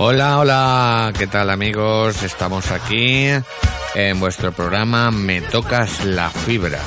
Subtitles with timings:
[0.00, 2.22] Hola, hola, ¿qué tal amigos?
[2.22, 3.26] Estamos aquí
[3.96, 6.80] en vuestro programa Me Tocas la Fibra.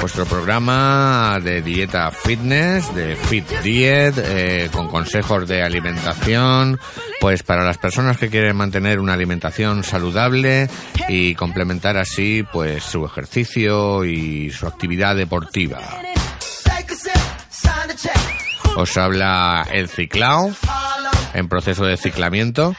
[0.00, 6.78] Vuestro programa de dieta fitness, de fit diet, eh, con consejos de alimentación,
[7.20, 10.70] pues para las personas que quieren mantener una alimentación saludable
[11.08, 15.80] y complementar así pues su ejercicio y su actividad deportiva.
[18.76, 20.52] Os habla el Ciclao
[21.32, 22.74] en proceso de ciclamiento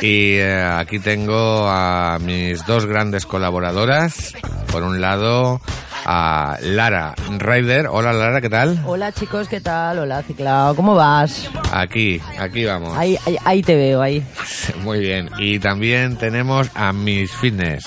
[0.00, 4.34] y eh, aquí tengo a mis dos grandes colaboradoras.
[4.70, 5.60] Por un lado
[6.04, 7.86] a Lara Ryder.
[7.86, 8.82] Hola Lara, ¿qué tal?
[8.86, 9.98] Hola chicos, ¿qué tal?
[10.00, 11.48] Hola Ciclao, ¿cómo vas?
[11.72, 12.96] Aquí, aquí vamos.
[12.96, 14.24] Ahí, ahí, ahí te veo, ahí.
[14.82, 15.30] Muy bien.
[15.38, 17.86] Y también tenemos a Miss Fitness.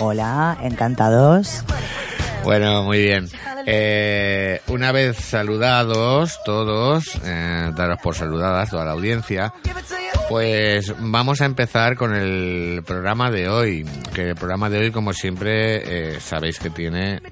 [0.00, 1.64] Hola, encantados.
[2.44, 3.28] Bueno, muy bien.
[3.66, 9.52] Eh, una vez saludados todos, eh, daros por saludadas toda la audiencia,
[10.28, 13.86] pues vamos a empezar con el programa de hoy.
[14.14, 17.22] Que el programa de hoy, como siempre, eh, sabéis que tiene,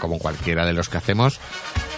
[0.00, 1.40] como cualquiera de los que hacemos,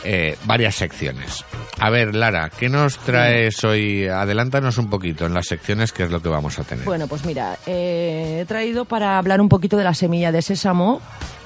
[0.04, 1.44] eh, varias secciones.
[1.78, 4.06] A ver, Lara, ¿qué nos traes hoy?
[4.06, 6.84] Adelántanos un poquito en las secciones, qué es lo que vamos a tener.
[6.84, 11.00] Bueno, pues mira, eh, he traído para hablar un poquito de la semilla de sésamo,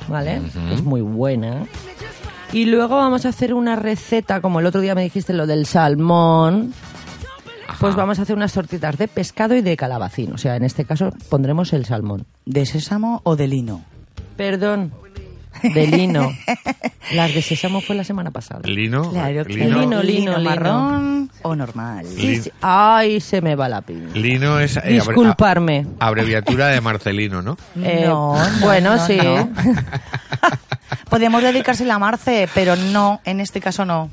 [0.08, 0.40] ¿vale?
[0.72, 1.66] Es muy buena.
[2.52, 5.66] Y luego vamos a hacer una receta, como el otro día me dijiste lo del
[5.66, 6.72] salmón.
[7.78, 10.32] Pues vamos a hacer unas tortitas de pescado y de calabacín.
[10.32, 12.26] O sea, en este caso pondremos el salmón.
[12.46, 13.84] ¿De sésamo o de lino?
[14.36, 14.92] Perdón,
[15.62, 16.32] de lino.
[17.12, 18.60] Las de sésamo fue la semana pasada.
[18.64, 20.50] Lino, Claro, que lino, Lino, lino, lino.
[20.50, 22.06] marrón o normal.
[22.06, 22.50] Sí, sí.
[22.60, 24.18] Ay, se me va la pinta.
[24.18, 25.86] Lino es eh, Disculparme.
[26.00, 27.56] abreviatura de Marcelino, ¿no?
[27.82, 29.16] Eh, No, no, bueno, no, sí.
[29.16, 29.48] no.
[31.10, 34.10] Podemos dedicársela a Marce, pero no, en este caso no.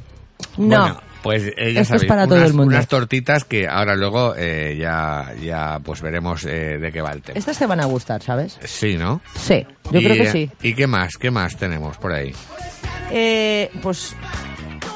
[0.57, 0.67] No.
[0.79, 2.75] Bueno, pues eh, ya Esto es sabéis, para todo unas, el mundo.
[2.75, 7.23] unas tortitas que ahora luego eh, ya, ya pues veremos eh, de qué va el
[7.23, 7.39] tema.
[7.39, 8.59] Estas te van a gustar, ¿sabes?
[8.63, 9.21] Sí, ¿no?
[9.35, 10.51] Sí, yo Y, creo que sí.
[10.61, 11.17] ¿Y qué más?
[11.17, 12.31] ¿Qué más tenemos por ahí?
[13.11, 14.15] Eh, pues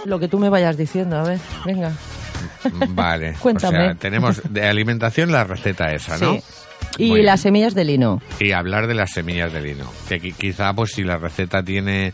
[0.05, 1.91] lo que tú me vayas diciendo, a ver, venga.
[2.89, 3.33] Vale.
[3.39, 3.77] Cuéntame.
[3.79, 6.35] O sea, tenemos de alimentación la receta esa, ¿no?
[6.35, 6.43] Sí.
[6.97, 7.53] Y Muy las bien.
[7.53, 8.21] semillas de lino.
[8.39, 9.85] Y hablar de las semillas de lino.
[10.09, 12.13] Que qui- quizá, pues si la receta tiene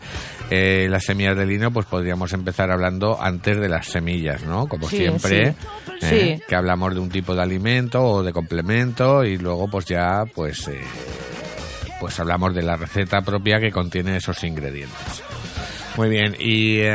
[0.52, 4.68] eh, las semillas de lino, pues podríamos empezar hablando antes de las semillas, ¿no?
[4.68, 5.56] Como Sí, siempre,
[6.00, 6.06] sí.
[6.06, 6.44] eh, Sí.
[6.48, 10.68] que hablamos de un tipo de alimento o de complemento y luego pues ya, pues,
[10.68, 10.82] eh,
[12.00, 15.24] pues hablamos de la receta propia que contiene esos ingredientes.
[15.98, 16.92] Muy bien, y eh,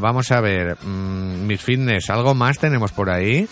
[0.00, 3.46] vamos a ver, mm, mis fitness, ¿algo más tenemos por ahí?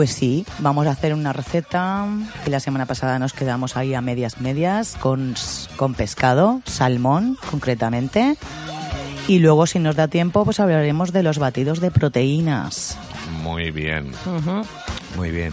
[0.00, 2.06] Pues sí, vamos a hacer una receta
[2.42, 5.34] que la semana pasada nos quedamos ahí a medias medias con,
[5.76, 8.38] con pescado, salmón concretamente.
[9.28, 12.96] Y luego, si nos da tiempo, pues hablaremos de los batidos de proteínas.
[13.42, 14.12] Muy bien,
[15.18, 15.52] muy bien.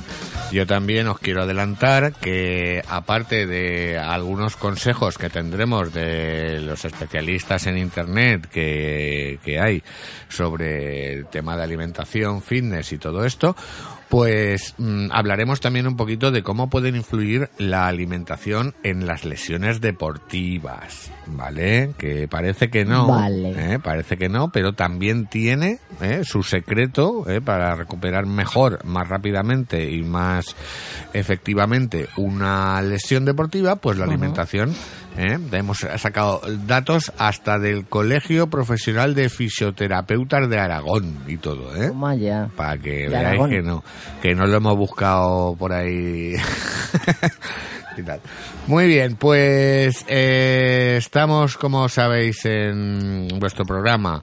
[0.53, 7.67] Yo también os quiero adelantar que aparte de algunos consejos que tendremos de los especialistas
[7.67, 9.83] en Internet que, que hay
[10.29, 13.57] sobre el tema de alimentación, fitness y todo esto,
[14.09, 19.81] pues mm, hablaremos también un poquito de cómo pueden influir la alimentación en las lesiones
[19.81, 21.91] deportivas, ¿vale?
[21.97, 23.73] Que parece que no, Vale.
[23.73, 23.79] ¿eh?
[23.79, 26.21] parece que no, pero también tiene ¿eh?
[26.23, 27.41] su secreto ¿eh?
[27.41, 30.55] para recuperar mejor, más rápidamente y más
[31.13, 34.73] efectivamente una lesión deportiva, pues la alimentación.
[35.17, 35.37] ¿Eh?
[35.51, 41.87] Hemos sacado datos hasta del Colegio Profesional de Fisioterapeutas de Aragón y todo, ¿eh?
[41.89, 42.49] Toma ya.
[42.55, 43.49] para que De veáis Aragón.
[43.49, 43.83] que no
[44.21, 46.33] que no lo hemos buscado por ahí
[47.97, 48.21] y tal.
[48.67, 54.21] Muy bien, pues eh, estamos, como sabéis, en vuestro programa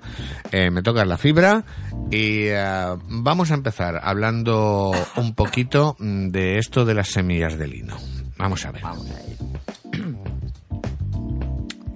[0.53, 1.65] eh, Me tocas la fibra
[2.11, 7.97] y eh, vamos a empezar hablando un poquito de esto de las semillas de lino.
[8.37, 8.83] Vamos a ver.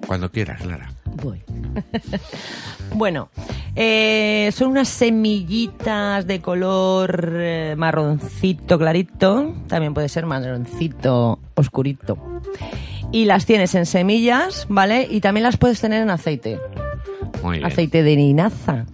[0.08, 0.90] Cuando quieras, Lara.
[1.22, 1.42] Voy.
[2.94, 3.28] bueno,
[3.76, 12.16] eh, son unas semillitas de color eh, marroncito clarito, también puede ser marroncito oscurito.
[13.12, 15.06] Y las tienes en semillas, ¿vale?
[15.10, 16.58] Y también las puedes tener en aceite.
[17.42, 17.70] Muy bien.
[17.70, 18.86] Aceite de linaza.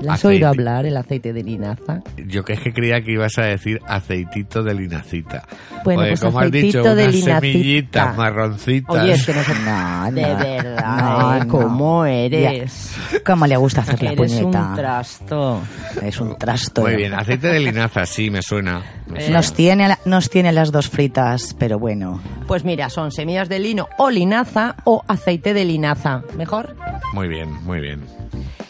[0.00, 2.02] ¿Le has oído hablar el aceite de linaza?
[2.26, 5.42] Yo que es que creía que ibas a decir aceitito de linacita.
[5.84, 7.40] Bueno, Oye, pues como has dicho, aceitito de unas linacita.
[7.40, 8.96] semillitas marroncitas.
[9.02, 9.56] Oye, es que no son...
[9.64, 11.40] No, De no, verdad, no, ¿eh?
[11.40, 11.48] no.
[11.48, 12.94] ¿Cómo eres?
[13.26, 14.72] ¿Cómo le gusta hacer la Eres un puñeta?
[14.76, 15.62] trasto.
[16.02, 16.82] es un trasto.
[16.82, 18.82] Muy bien, aceite de linaza, sí, me suena.
[19.08, 19.36] me suena.
[19.36, 22.20] Nos tiene, la- nos tiene las dos fritas, pero bueno.
[22.46, 26.22] Pues mira, son semillas de lino o linaza o aceite de linaza.
[26.36, 26.76] ¿Mejor?
[27.12, 28.00] Muy bien, muy bien.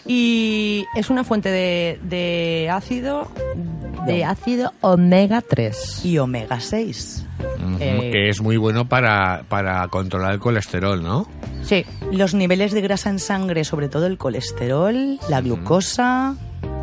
[0.08, 3.30] Y es una fuente de, de ácido
[4.06, 6.04] de ácido omega 3.
[6.04, 7.26] Y omega 6.
[7.38, 8.10] Ujú, Eh.
[8.12, 11.28] Que es muy bueno para, para controlar el colesterol, ¿no?
[11.62, 16.36] Sí, Los niveles de grasa en sangre, sobre todo el colesterol, la glucosa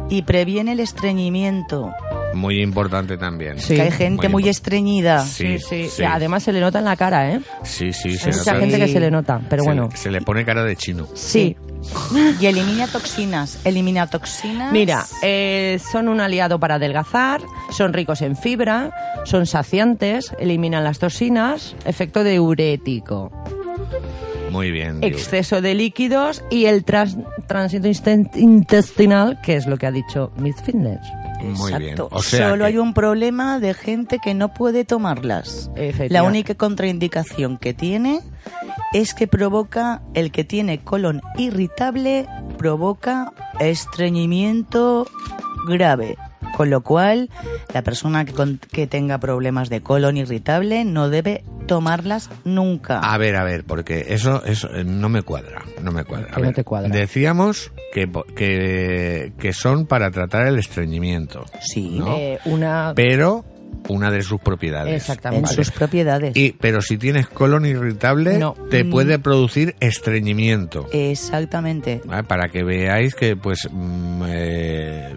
[0.10, 1.92] y previene el estreñimiento.
[2.36, 3.60] Muy importante también.
[3.60, 3.76] Sí.
[3.76, 5.26] que hay gente Muy muy, estreñida.
[5.26, 5.88] sí, sí.
[5.90, 6.02] sí.
[6.04, 7.40] Y además se le nota en la cara, ¿eh?
[7.64, 8.60] Sí, sí, se Hay mucha nota.
[8.60, 8.94] gente que Sí.
[8.94, 9.90] se le nota, pero Se- bueno.
[9.96, 11.08] Se le pone cara de chino.
[11.16, 11.56] Sí.
[12.40, 13.60] Y elimina toxinas.
[13.64, 14.72] Elimina toxinas.
[14.72, 17.42] Mira, eh, son un aliado para adelgazar,
[17.72, 18.92] son ricos en fibra,
[19.26, 23.32] son saciantes, eliminan las toxinas, efecto diurético,
[24.52, 25.00] Muy bien.
[25.02, 25.16] Diego.
[25.16, 27.18] exceso de líquidos y el trans-
[27.48, 27.88] tránsito
[28.36, 31.00] intestinal, que es lo que ha dicho Miss Fitness.
[31.42, 31.82] Muy bien.
[31.92, 32.08] Exacto.
[32.12, 35.70] O sea Solo que- hay un problema de gente que no puede tomarlas.
[36.10, 38.22] La única contraindicación que tiene
[39.00, 42.28] es que provoca, el que tiene colon irritable,
[42.58, 45.08] provoca estreñimiento
[45.68, 46.16] grave.
[46.56, 47.30] Con lo cual,
[47.74, 53.00] la persona que, con- que tenga problemas de colon irritable no debe tomarlas nunca.
[53.00, 56.30] A ver, a ver, porque eso, eso eh, no me cuadra, no me cuadra.
[56.34, 56.88] A no te cuadra.
[56.90, 62.16] Decíamos que, po- que, que son para tratar el estreñimiento, sí, ¿no?
[62.16, 62.94] Eh, una...
[62.96, 63.44] pero
[63.90, 64.90] una de sus propiedades.
[64.90, 65.54] en Exactamente.
[65.54, 66.36] sus propiedades.
[66.36, 68.56] Y, pero si tienes colon irritable, No.
[68.70, 68.90] te Mm.
[68.90, 70.88] puede producir estreñimiento.
[70.92, 72.02] Exactamente.
[72.06, 72.24] ¿vale?
[72.24, 75.14] Para que veáis que, pues, mm, eh,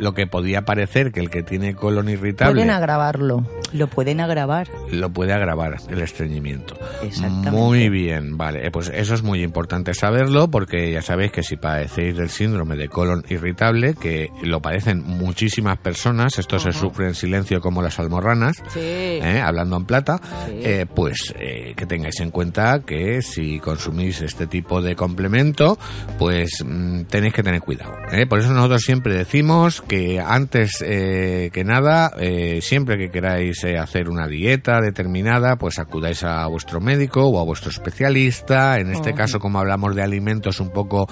[0.00, 3.46] lo que podía parecer que el que tiene colon irritable Pueden agravarlo.
[3.72, 4.66] Lo pueden agravar.
[4.90, 6.76] lo puede agravar el estreñimiento.
[7.02, 7.50] Exactamente.
[7.52, 8.66] Muy bien, vale.
[8.66, 12.74] Eh, Pues eso es muy importante saberlo porque ya sabéis que si padecéis del síndrome
[12.76, 17.98] de colon irritable, que lo padecen muchísimas personas, esto se sufre en silencio como las
[18.00, 18.80] almorranas, Sí.
[18.80, 19.40] ¿eh?
[19.44, 20.60] hablando en plata, Sí.
[20.64, 25.78] eh, pues eh, que tengáis en cuenta que si consumís este tipo de complemento,
[26.18, 27.92] pues mm, tenéis que tener cuidado.
[28.12, 28.26] ¿eh?
[28.26, 33.76] Por eso nosotros siempre decimos que antes eh, que nada, eh, siempre que queráis eh,
[33.76, 38.78] hacer una dieta determinada, pues acudáis a vuestro médico o a vuestro especialista.
[38.78, 41.08] En este caso, como hablamos de alimentos un poco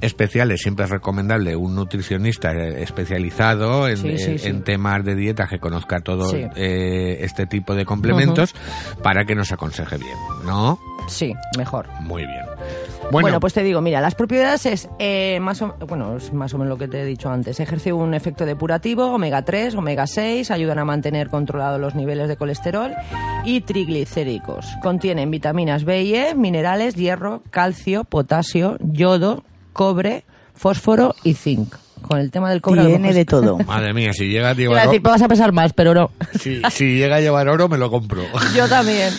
[0.00, 4.48] especiales, siempre es recomendable un nutricionista eh, especializado en, Sí, sí, en- sí.
[4.48, 8.54] en temas de dieta que conozca todo eh, este tipo de complementos
[9.04, 10.80] para que nos aconseje bien, ¿no?
[11.06, 11.86] Sí, mejor.
[12.00, 12.44] Muy bien.
[13.10, 16.70] Bueno, pues te digo, mira, las propiedades es eh, más bueno, es más o menos
[16.70, 17.60] lo que te he dicho antes.
[17.60, 22.36] Ejerce un efecto depurativo, omega 3, omega 6, ayudan a mantener controlados los niveles de
[22.36, 22.92] colesterol
[23.44, 24.66] y triglicéricos.
[24.82, 31.74] Contienen vitaminas B y E, minerales, hierro, calcio, potasio, yodo, cobre, fósforo y zinc.
[32.08, 33.58] Con el tema del lo Tiene de todo.
[33.66, 36.10] madre mía, si llega a llevar decir, oro, vas a pesar más, pero no.
[36.40, 38.22] si, si llega a llevar oro me lo compro.
[38.54, 39.12] Yo también.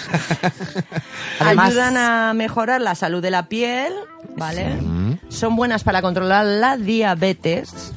[1.39, 3.93] Además- Ayudan a mejorar la salud de la piel,
[4.35, 4.77] ¿vale?
[5.29, 7.93] Son buenas para controlar la diabetes.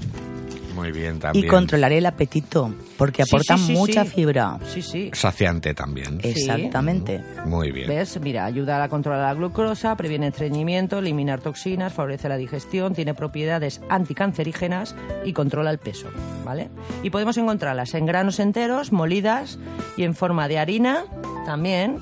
[0.75, 1.49] Muy bien Y también.
[1.49, 2.75] controlar el apetito.
[3.01, 4.11] Porque Sí, aportan sí, sí, mucha sí.
[4.11, 4.59] fibra.
[4.67, 5.11] Sí, sí.
[5.15, 6.21] Saciante también.
[6.23, 7.25] Exactamente.
[7.47, 7.89] Muy bien.
[7.89, 8.21] ¿Ves?
[8.21, 13.81] Mira, ayuda a controlar la glucosa, previene estreñimiento, eliminar toxinas, favorece la digestión, tiene propiedades
[13.89, 16.09] anticancerígenas y controla el peso,
[16.45, 16.69] ¿vale?
[17.03, 19.59] Y podemos encontrarlas en granos enteros, molidas
[19.97, 21.05] y en forma de harina
[21.47, 21.97] también,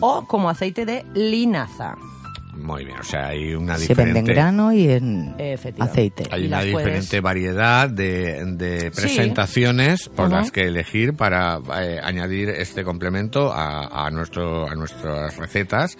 [0.00, 1.96] o como aceite de linaza.
[2.62, 2.98] Muy bien.
[2.98, 4.32] O sea, hay una Se vende en diferente...
[4.32, 5.34] grano y en
[5.80, 6.24] aceite.
[6.30, 8.90] Hay una puedes- diferente variedad de, de Sí.
[9.00, 15.36] presentaciones por las que elegir para eh, añadir este complemento a, a nuestro, a nuestras
[15.36, 15.96] recetas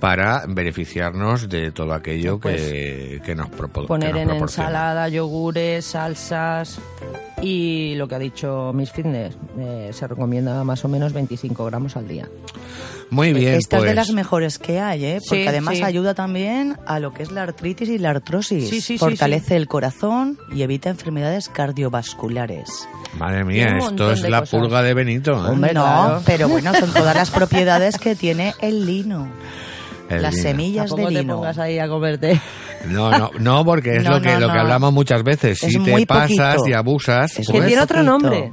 [0.00, 5.08] para beneficiarnos de todo aquello Pues, que, que nos, propo- que Poner nos en ensalada,
[5.08, 6.78] yogures, salsas
[7.42, 11.96] y lo que ha dicho Miss Fitness, eh, se recomienda más o menos 25 gramos
[11.96, 12.28] al día.
[13.10, 15.18] Muy bien, Esta pues es de las mejores que hay, ¿eh?
[15.28, 15.82] Porque Sí, además sí.
[15.84, 18.68] ayuda también a lo que es la artritis y la artrosis.
[18.84, 19.54] Sí, Fortalece sí.
[19.54, 22.88] el corazón y evita enfermedades cardiovasculares.
[23.18, 24.50] madre mía, esto es la cosas.
[24.60, 25.32] purga de Benito.
[25.32, 25.50] ¿eh?
[25.50, 26.22] Hombre, no, claro.
[26.26, 29.28] pero bueno, son todas las propiedades que tiene el lino.
[30.08, 30.42] El las vino.
[30.42, 31.36] semillas de te lino.
[31.36, 32.40] pongas ahí a comerte.
[32.88, 35.62] No, no, no, porque es No, lo que no, lo que hablamos muchas veces.
[35.62, 36.68] Es Si te pasas poquito.
[36.68, 38.12] y abusas, Es que pues- tiene otro poquito.
[38.12, 38.52] nombre.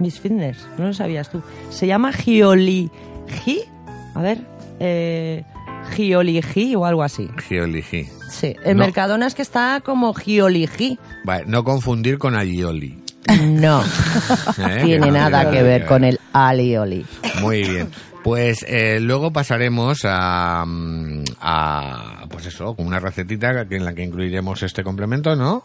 [0.00, 1.40] Miss Fitness, no lo sabías tú.
[1.70, 2.90] Se llama Gioli...
[3.28, 3.60] ¿Gi?
[4.14, 4.38] A ver,
[4.80, 5.44] eh...
[5.94, 7.28] Gioligi o algo así.
[7.46, 8.08] Gioligi.
[8.30, 8.74] Sí, No.
[8.74, 10.98] Mercadona es que está como Gioligi.
[11.24, 13.02] Vale, no confundir con aioli.
[13.42, 13.82] No,
[14.58, 14.80] ¿eh?
[14.84, 17.06] tiene no nada que ver con el alioli.
[17.40, 17.88] Muy bien.
[18.22, 24.02] Pues eh, luego pasaremos a, mm, a, pues eso, con una recetita en la que
[24.02, 25.64] incluiremos este complemento, ¿no?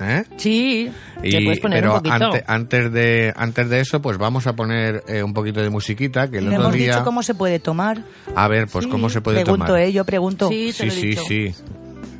[0.00, 0.24] ¿Eh?
[0.36, 0.90] Sí,
[1.22, 2.14] le puedes poner pero un poquito.
[2.26, 6.28] ante- antes de antes de eso, pues vamos a poner eh, un poquito de musiquita
[6.30, 6.92] que el Le otro hemos día.
[6.92, 8.02] dicho cómo se puede tomar.
[8.34, 9.80] A ver, pues cómo se puede pregunto, tomar.
[9.80, 9.92] ¿eh?
[9.92, 10.48] Yo pregunto.
[10.50, 11.22] Sí, te Sí, lo he sí, dicho.
[11.26, 11.54] sí.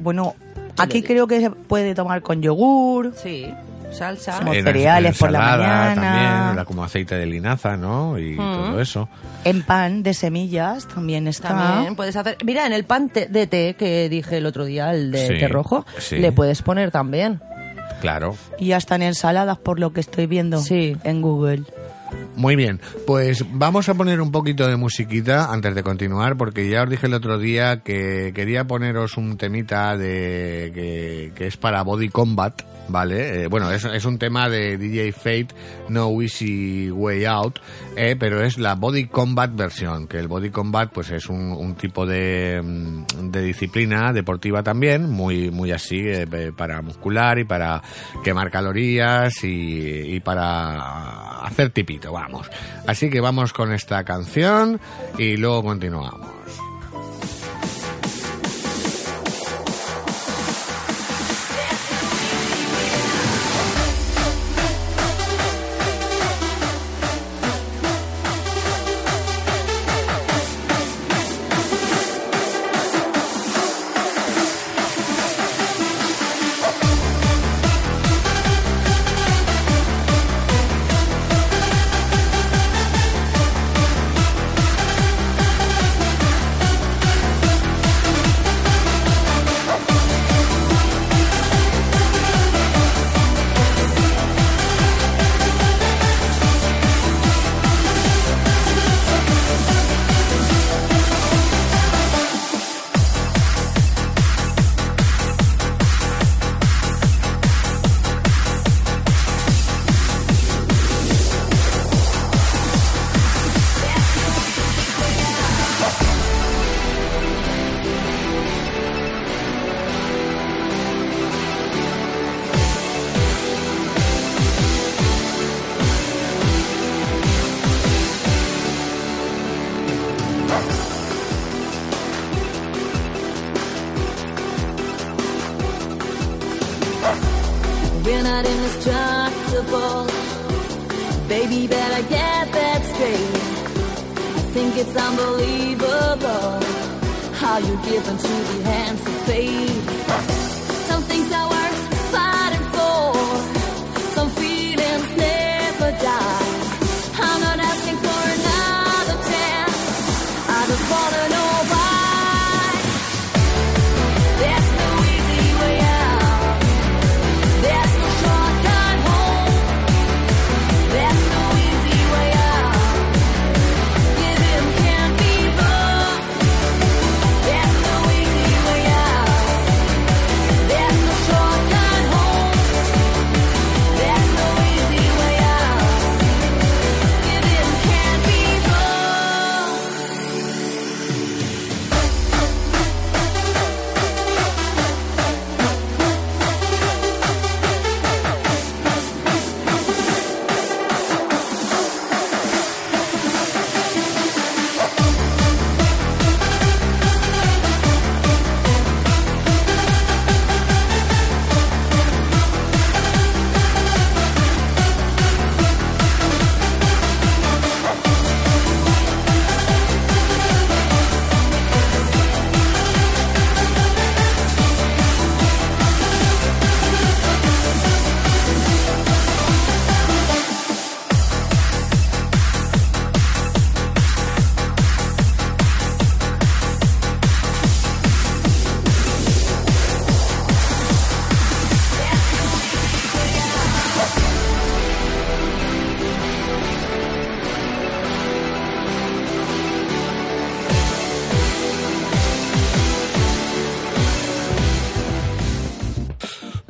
[0.01, 0.35] Bueno,
[0.79, 3.13] aquí creo que se puede tomar con yogur.
[3.23, 3.47] Sí,
[3.93, 4.39] salsa.
[4.39, 5.95] Como En- cereales en por la mañana.
[5.95, 8.19] También, como aceite de linaza, ¿no?
[8.19, 9.09] Y todo eso.
[9.45, 11.49] En pan de semillas también está.
[11.49, 12.37] También puedes hacer.
[12.45, 15.35] Mira, en el pan te- de té que dije el otro día, el de Sí,
[15.39, 16.17] té rojo, sí.
[16.17, 17.41] le puedes poner también.
[18.01, 18.37] Claro.
[18.59, 20.97] Y hasta en ensaladas, por lo que estoy viendo Sí.
[21.05, 21.63] en Google.
[22.37, 26.83] Muy bien, pues vamos a poner un poquito de musiquita antes de continuar, porque ya
[26.85, 31.83] os dije el otro día que quería poneros un temita de que, que es para
[31.83, 33.45] Body Combat, ¿vale?
[33.45, 35.49] Eh, bueno, es, es un tema de DJ Fate,
[35.89, 37.61] No Easy Way Out,
[37.97, 41.75] eh, pero es la Body Combat versión, que el Body Combat pues es un, un
[41.75, 46.27] tipo de, mm, de disciplina deportiva también, muy, muy así, eh,
[46.57, 47.83] para muscular y para
[48.23, 52.51] quemar calorías y, y para hacer tipito, vamos.
[52.87, 54.81] Así que vamos con esta canción
[55.19, 56.36] y luego continuamos.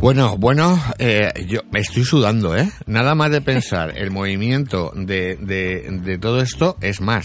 [0.06, 2.70] Bueno, bueno, eh, yo me estoy sudando, ¿eh?
[2.86, 7.24] Nada más de pensar el movimiento de, de, de todo esto es más.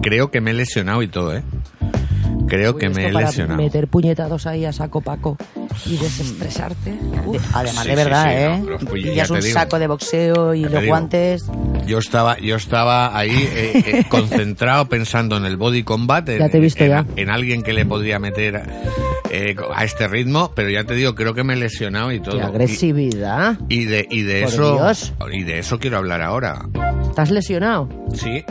[0.00, 1.42] Creo que me he lesionado y todo, ¿eh?
[2.48, 3.60] Creo que me he para lesionado.
[3.62, 5.36] meter puñetados ahí a saco paco
[5.84, 6.98] y desestresarte.
[7.26, 7.42] Uf.
[7.54, 8.78] Además, Sí, de verdad, sí, ¿eh?
[8.80, 9.52] no, Pillas un digo.
[9.52, 11.44] saco de boxeo y Ya los guantes.
[11.86, 16.48] Yo estaba, yo estaba ahí eh, eh, concentrado pensando en el body combat, en, Ya
[16.48, 17.04] te he visto en- ya.
[17.16, 18.62] en alguien que le podría meter
[19.30, 22.36] eh, a este ritmo, pero ya te digo, creo que me he lesionado y todo.
[22.38, 23.58] Qué agresividad.
[23.68, 25.12] Y, y de, y de Por eso, Dios.
[25.32, 26.66] y de eso quiero hablar ahora.
[27.08, 27.88] ¿Estás lesionado?
[28.14, 28.44] Sí,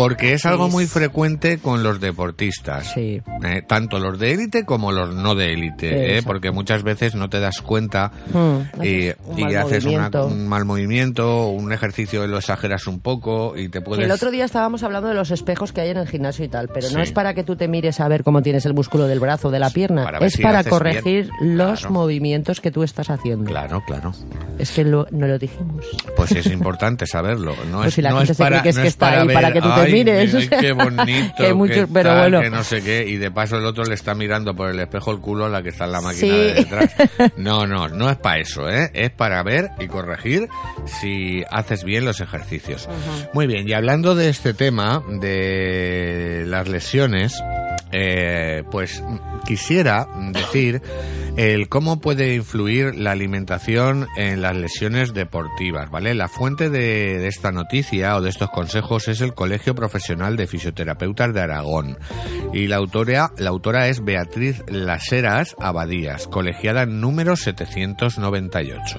[0.00, 2.92] porque es algo muy frecuente con los deportistas.
[2.94, 3.20] Sí.
[3.44, 7.28] Eh, tanto los de élite como los no de élite, eh, porque muchas veces no
[7.28, 10.26] te das cuenta Hmm, y, haces un y mal haces una- movimiento.
[10.26, 14.04] un mal movimiento, un ejercicio lo exageras un poco y te puedes...
[14.04, 16.68] el otro día estábamos hablando de los espejos que hay en el gimnasio y tal,
[16.68, 16.94] pero Sí.
[16.94, 19.48] no es para que tú te mires a ver cómo tienes el músculo del brazo
[19.48, 21.56] o de la pierna, Para es si para corregir bien.
[21.56, 21.94] los Claro.
[21.94, 23.44] movimientos que tú estás haciendo.
[23.50, 24.12] Claro, claro.
[24.58, 25.84] Es que lo- no lo dijimos.
[26.16, 27.54] Pues es importante saberlo.
[27.70, 28.88] No Pues es, si la no gente es se cree para, que es no que
[28.88, 30.34] es está ahí para que tú te "Ay, mires".
[30.34, 32.40] mira, qué bonito, Que qué pero tal, bueno.
[32.42, 35.10] que no sé qué, y de paso el otro le está mirando por el espejo
[35.12, 36.28] el culo a la que está en la máquina Sí.
[36.30, 36.94] de detrás.
[37.36, 38.90] No, no, no es para eso, ¿eh?
[38.94, 40.48] Es para ver y corregir
[41.00, 42.88] si haces bien los ejercicios.
[43.32, 47.40] Muy bien, y hablando de este tema, de las lesiones,
[47.92, 49.02] eh, pues
[49.46, 50.80] quisiera decir
[51.36, 56.14] el cómo puede influir la alimentación en las lesiones deportivas, ¿vale?
[56.14, 60.46] La fuente de, de esta noticia o de estos consejos es el Colegio Profesional de
[60.46, 61.98] Fisioterapeutas de Aragón
[62.52, 68.98] y la autora, la autora es Beatriz Laseras Abadías, colegiada número 798.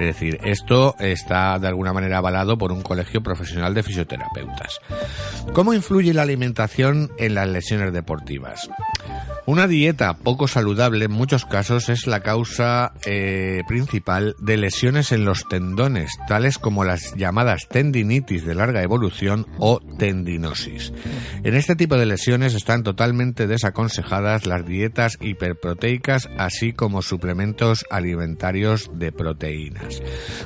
[0.00, 4.80] Es decir, esto está de alguna manera avalado por un colegio profesional de fisioterapeutas.
[5.52, 8.68] ¿Cómo influye la alimentación en las lesiones deportivas?
[9.50, 15.24] Una dieta poco saludable en muchos casos es la causa eh, principal de lesiones en
[15.24, 20.92] los tendones, tales como las llamadas tendinitis de larga evolución o tendinosis.
[21.42, 28.88] En este tipo de lesiones están totalmente desaconsejadas las dietas hiperproteicas, así como suplementos alimentarios
[28.94, 30.00] de proteínas.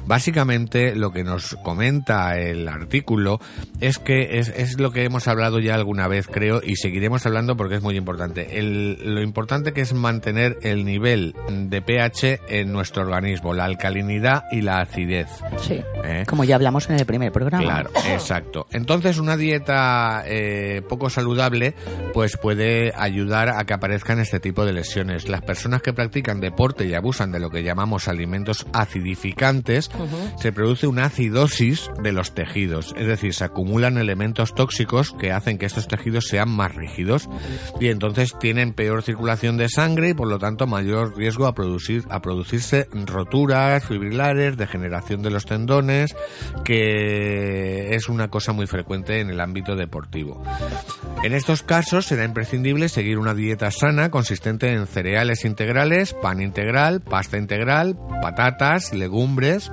[0.07, 3.39] Básicamente lo que nos comenta el artículo
[3.83, 7.55] es que es, es lo que hemos hablado ya alguna vez, creo, y seguiremos hablando
[7.55, 8.59] porque es muy importante.
[8.59, 14.45] El- lo importante que es mantener el nivel de pH en nuestro organismo, la alcalinidad
[14.51, 15.29] y la acidez.
[15.61, 15.83] Sí.
[16.05, 16.25] ¿eh?
[16.27, 17.65] Como ya hablamos en el primer programa.
[17.65, 18.67] Claro, exacto.
[18.71, 21.75] Entonces una dieta eh, poco saludable
[22.13, 25.29] pues puede ayudar a que aparezcan este tipo de lesiones.
[25.29, 29.91] Las personas que practican deporte y abusan de lo que llamamos alimentos acidificantes,
[30.41, 35.59] se produce una acidosis de los tejidos, es decir, se acumulan elementos tóxicos que hacen
[35.59, 37.29] que estos tejidos sean más rígidos
[37.81, 42.05] y entonces tienen peor circulación de sangre y por lo tanto mayor riesgo a producir
[42.11, 46.15] a producirse roturas fibrilares, degeneración de los tendones,
[46.65, 50.43] que es una cosa muy frecuente en el ámbito deportivo.
[51.23, 57.01] En estos casos será imprescindible seguir una dieta sana consistente en cereales integrales, pan integral,
[57.01, 59.73] pasta integral, patatas, legumbres,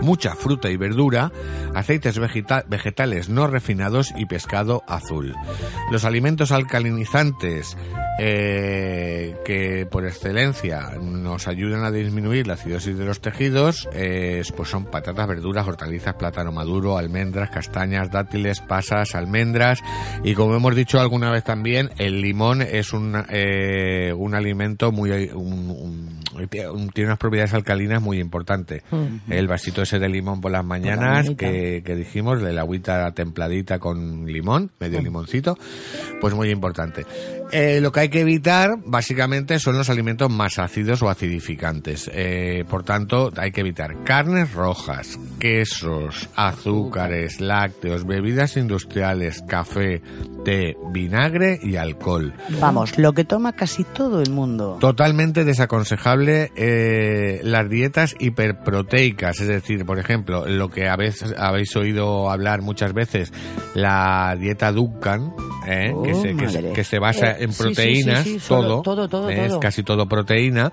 [0.00, 1.30] mucha fruta y verdura,
[1.76, 5.36] aceites vegeta- vegetales no refinados y pescado azul.
[5.92, 7.76] Los alimentos alcalinizantes
[8.18, 14.68] eh, que por excelencia nos ayudan a disminuir la acidosis de los tejidos eh, pues
[14.68, 19.80] son patatas, verduras, hortalizas, plátano maduro, almendras, castañas, dátiles, pasas, almendras
[20.24, 25.10] y como hemos dicho alguna vez también el limón es un, eh, un alimento muy
[25.34, 26.20] un-
[26.50, 28.82] tiene unas propiedades alcalinas muy importantes.
[29.28, 33.78] El vasito ese de limón por las mañanas que, que dijimos, de la agüita templadita
[33.78, 35.58] con limón, medio limoncito,
[36.20, 37.04] pues muy importante.
[37.52, 42.10] Eh, lo que hay que evitar básicamente son los alimentos más ácidos o acidificantes.
[42.12, 50.00] Eh, por tanto, hay que evitar carnes rojas, quesos, azúcares, lácteos, bebidas industriales, café,
[50.46, 52.32] té, vinagre y alcohol.
[52.58, 54.78] Vamos, lo que toma casi todo el mundo.
[54.80, 62.30] Totalmente desaconsejable eh, las dietas hiperproteicas, es decir, por ejemplo, lo que habéis, habéis oído
[62.30, 63.32] hablar muchas veces,
[63.74, 65.34] la dieta Duncan,
[65.66, 66.72] eh, Oh, que, se, que, se- madre.
[66.72, 69.60] que se basa Eh, en sí, proteínas, sí, sí, solo- todo, todo, todo, es todo.
[69.60, 70.72] casi todo proteína.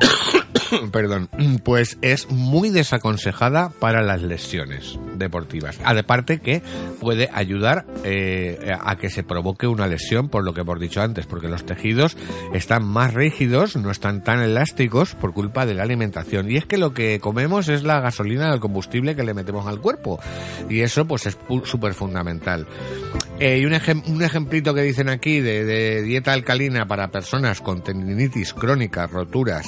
[0.92, 1.28] Perdón,
[1.64, 5.78] pues es muy desaconsejada para las lesiones deportivas.
[5.84, 6.60] Aparte que
[6.98, 11.26] puede ayudar eh, a que se provoque una lesión, por lo que hemos dicho antes,
[11.26, 12.16] porque los tejidos
[12.52, 16.50] están más rígidos, no están tan elásticos por culpa de la alimentación.
[16.50, 19.80] Y es que lo que comemos es la gasolina, el combustible que le metemos al
[19.80, 20.18] cuerpo.
[20.68, 22.66] Y eso pues es súper fundamental.
[23.38, 27.60] Eh, y un, ejem- un ejemplito que dicen aquí de, de dieta alcalina para personas
[27.60, 29.66] con tendinitis crónica, roturas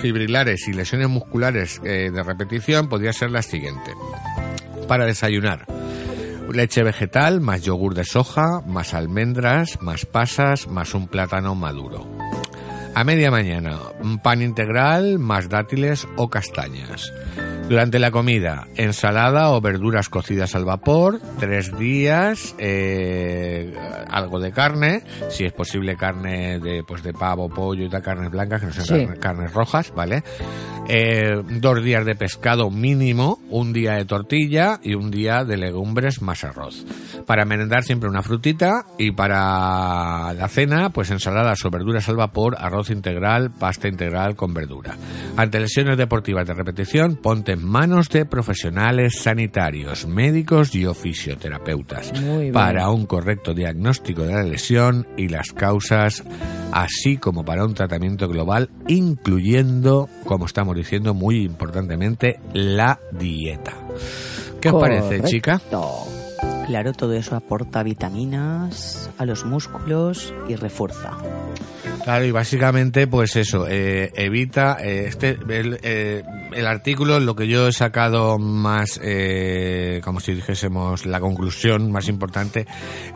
[0.00, 3.92] fibrilares y lesiones musculares eh, de repetición podría ser la siguiente.
[4.88, 5.66] Para desayunar,
[6.52, 12.06] leche vegetal, más yogur de soja, más almendras, más pasas, más un plátano maduro.
[12.94, 13.78] A media mañana,
[14.22, 17.12] pan integral, más dátiles o castañas.
[17.68, 23.74] Durante la comida, ensalada o verduras cocidas al vapor, tres días, eh,
[24.08, 28.30] algo de carne, si es posible carne de, pues de pavo, pollo y tal, carnes
[28.30, 29.20] blancas, que no sean Sí.
[29.20, 30.22] carnes rojas, ¿vale?
[30.88, 36.22] Eh, dos días de pescado mínimo, un día de tortilla y un día de legumbres
[36.22, 36.84] más arroz.
[37.26, 42.54] Para merendar siempre una frutita y para la cena, pues ensaladas o verduras al vapor,
[42.60, 44.94] arroz integral, pasta integral con verdura.
[45.36, 52.12] Ante lesiones deportivas de repetición, ponte en manos de profesionales sanitarios, médicos y fisioterapeutas
[52.52, 56.22] para un correcto diagnóstico de la lesión y las causas,
[56.72, 63.72] así como para un tratamiento global, incluyendo, como estamos diciendo muy importantemente, la dieta.
[64.60, 65.60] ¿Qué os parece, chica?
[66.66, 71.12] Claro, todo eso aporta vitaminas a los músculos y refuerza.
[72.06, 77.48] Claro, y básicamente, pues eso, eh, evita eh, este el, eh, el artículo, lo que
[77.48, 82.64] yo he sacado más, eh, como si dijésemos, la conclusión más importante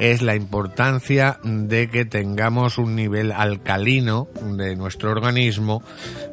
[0.00, 4.26] es la importancia de que tengamos un nivel alcalino
[4.56, 5.84] de nuestro organismo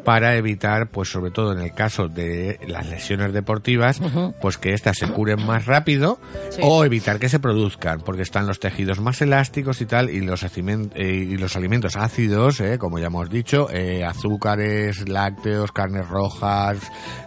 [0.04, 4.02] para evitar, pues sobre todo en el caso de las lesiones deportivas,
[4.41, 6.62] pues que éstas se curen más rápido Sí.
[6.63, 10.43] o evitar que se produzcan, porque están los tejidos más elásticos y tal, y los,
[10.43, 16.79] eh, y los alimentos ácidos, eh, como ya hemos dicho, eh, azúcares, lácteos, carnes rojas,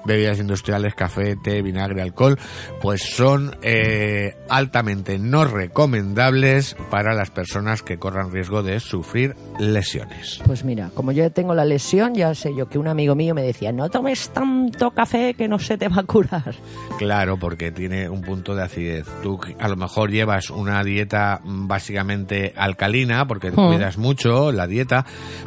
[0.05, 2.39] bebidas industriales, café, té, vinagre, alcohol,
[2.81, 10.41] pues son eh, altamente no recomendables para las personas que corran riesgo de sufrir lesiones.
[10.47, 13.43] Pues mira, como yo tengo la lesión, ya sé yo que un amigo mío me
[13.43, 16.55] decía, no tomes tanto café que no se te va a curar.
[16.99, 19.07] Claro, porque tiene un punto de acidez.
[19.23, 23.67] Tú a lo mejor llevas una dieta mm, básicamente alcalina, porque te Mm.
[23.69, 25.05] cuidas mucho la dieta,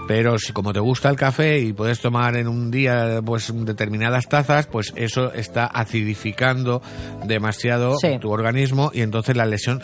[0.08, 4.28] pero si como te gusta el café y puedes tomar en un día pues determinadas
[4.28, 6.82] tazas, pues eso está acidificando
[7.26, 8.18] demasiado Sí.
[8.20, 9.82] tu organismo y entonces la lesión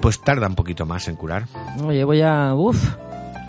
[0.00, 1.44] pues tarda un poquito más en curar.
[1.84, 2.54] Oye, voy a...
[2.54, 2.76] Uf,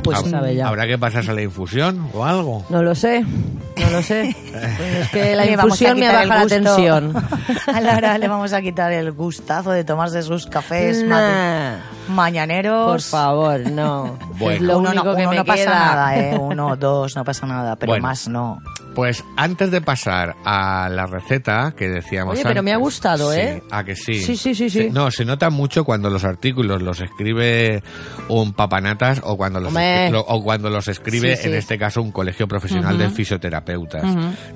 [0.04, 0.68] pues Hab- sabe ya.
[0.68, 2.66] Habrá que pasarse a la infusión o algo.
[2.70, 4.36] No lo sé, no lo sé.
[4.52, 7.14] Pues es que la Le infusión me baja la tensión.
[7.68, 11.76] A Lara le vamos a quitar el gustazo de tomarse sus cafés Nah,
[12.10, 12.92] mañaneros.
[12.92, 14.18] por favor, no.
[14.38, 14.56] Bueno.
[14.56, 15.74] es lo uno único no, que uno me no pasa queda.
[15.80, 16.38] nada, ¿eh?
[16.40, 18.04] Uno, dos, no pasa nada, pero Bueno.
[18.08, 18.62] más no.
[18.98, 23.40] Pues antes de pasar a la receta que decíamos Oye, pero me ha gustado, Sí,
[23.40, 23.62] ¿eh?
[23.70, 24.16] A que sí.
[24.16, 24.90] Sí, sí, sí, sí.
[24.92, 27.84] No, se nota mucho cuando los artículos los escribe
[28.28, 29.72] un papanatas o cuando los,
[30.12, 34.04] lo- o cuando los escribe, Sí, en este caso, un colegio profesional de fisioterapeutas.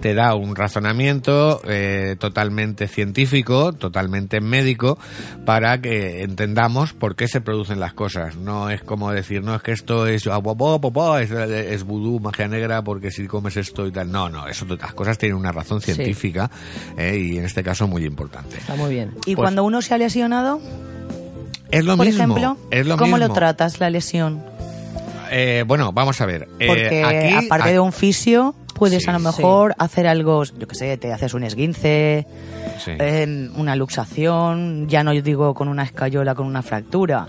[0.02, 4.98] Te da un razonamiento eh, totalmente científico, totalmente médico,
[5.46, 8.38] para que entendamos por qué se producen las cosas.
[8.38, 13.12] No es como decir, no, es que esto es, es, es vudú, magia negra, porque
[13.12, 14.12] si comes esto y tal.
[14.12, 15.94] No, no, eso, las cosas tienen una razón Sí.
[15.94, 16.50] científica
[16.98, 18.58] eh, y en este caso muy importante.
[18.58, 19.12] Está muy bien.
[19.26, 20.60] ¿Y Pues- cuando uno se ha lesionado,
[21.70, 22.24] Es lo por mismo.
[22.24, 23.28] ejemplo, es lo cómo mismo.
[23.28, 24.44] lo tratas la lesión?
[25.32, 26.48] Eh, bueno, vamos a ver.
[26.60, 29.10] Eh, Porque aquí- aparte de un fisio, puedes Sí.
[29.10, 32.28] a lo mejor hacer algo, yo que sé, te haces un esguince,
[32.84, 32.92] Sí.
[33.00, 37.28] eh, una luxación, ya no digo con una escayola, con una fractura,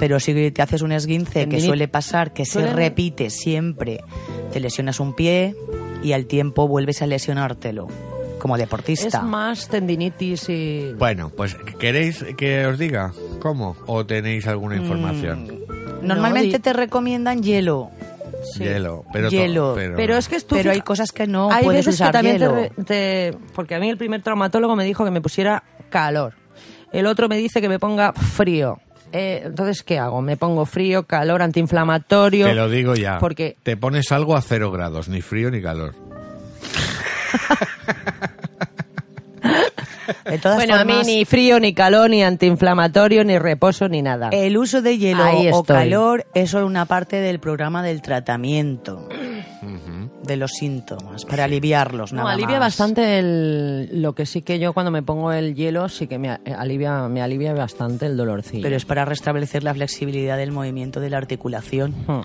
[0.00, 4.00] pero si te haces un esguince que suele pasar, que se repite siempre,
[4.52, 5.54] te lesionas un pie
[6.02, 7.88] y al tiempo vuelves a lesionártelo
[8.38, 9.18] como deportista.
[9.18, 10.92] Es más tendinitis y...
[10.98, 13.76] Bueno, pues ¿queréis que os diga cómo?
[13.86, 15.44] ¿O tenéis alguna información?
[16.02, 17.90] Mm, Normalmente No, di- te recomiendan hielo,
[18.52, 18.64] sí.
[18.64, 19.04] Hielo.
[19.12, 19.72] Pero to- Hielo.
[19.76, 22.38] pero, Pero es que pero hay cosas que no hay puedes veces usar que también
[22.38, 22.84] hielo.
[22.84, 26.34] te- porque a mí el primer traumatólogo me dijo que me pusiera calor.
[26.92, 28.78] El otro me dice que me ponga frío.
[29.12, 30.22] Eh, entonces, ¿qué hago?
[30.22, 32.46] Me pongo frío, calor, antiinflamatorio.
[32.46, 33.18] Te lo digo ya.
[33.18, 35.94] Porque Te pones algo a cero grados, ni frío ni calor.
[40.24, 44.30] De todas bueno, a mí ni frío, ni calor, ni antiinflamatorio, ni reposo, ni nada.
[44.32, 49.08] El uso de hielo o calor es solo una parte del programa del tratamiento
[50.26, 52.12] de los síntomas, para aliviarlos.
[52.12, 52.76] No, nada alivia más.
[52.78, 56.30] bastante el, lo que sí que yo cuando me pongo el hielo sí que me
[56.30, 58.62] a- alivia, me alivia bastante el dolorcillo.
[58.62, 61.92] Pero es para restablecer la flexibilidad del movimiento de la articulación.
[62.06, 62.20] Hmm.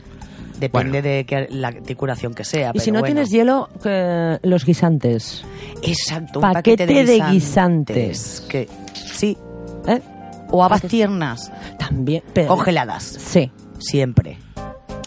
[0.60, 1.08] Depende Bueno.
[1.16, 2.72] de que, la articulación que sea.
[2.74, 3.14] Y si no bueno.
[3.14, 5.44] tienes hielo, que los guisantes.
[5.84, 7.96] Exacto, un paquete paquete, de de guisantes.
[7.96, 8.46] guisantes.
[8.50, 9.38] Que, sí,
[9.88, 10.02] ¿eh?
[10.50, 12.24] o habas tiernas También.
[12.34, 13.52] pero- congeladas, Sí.
[13.78, 14.38] siempre.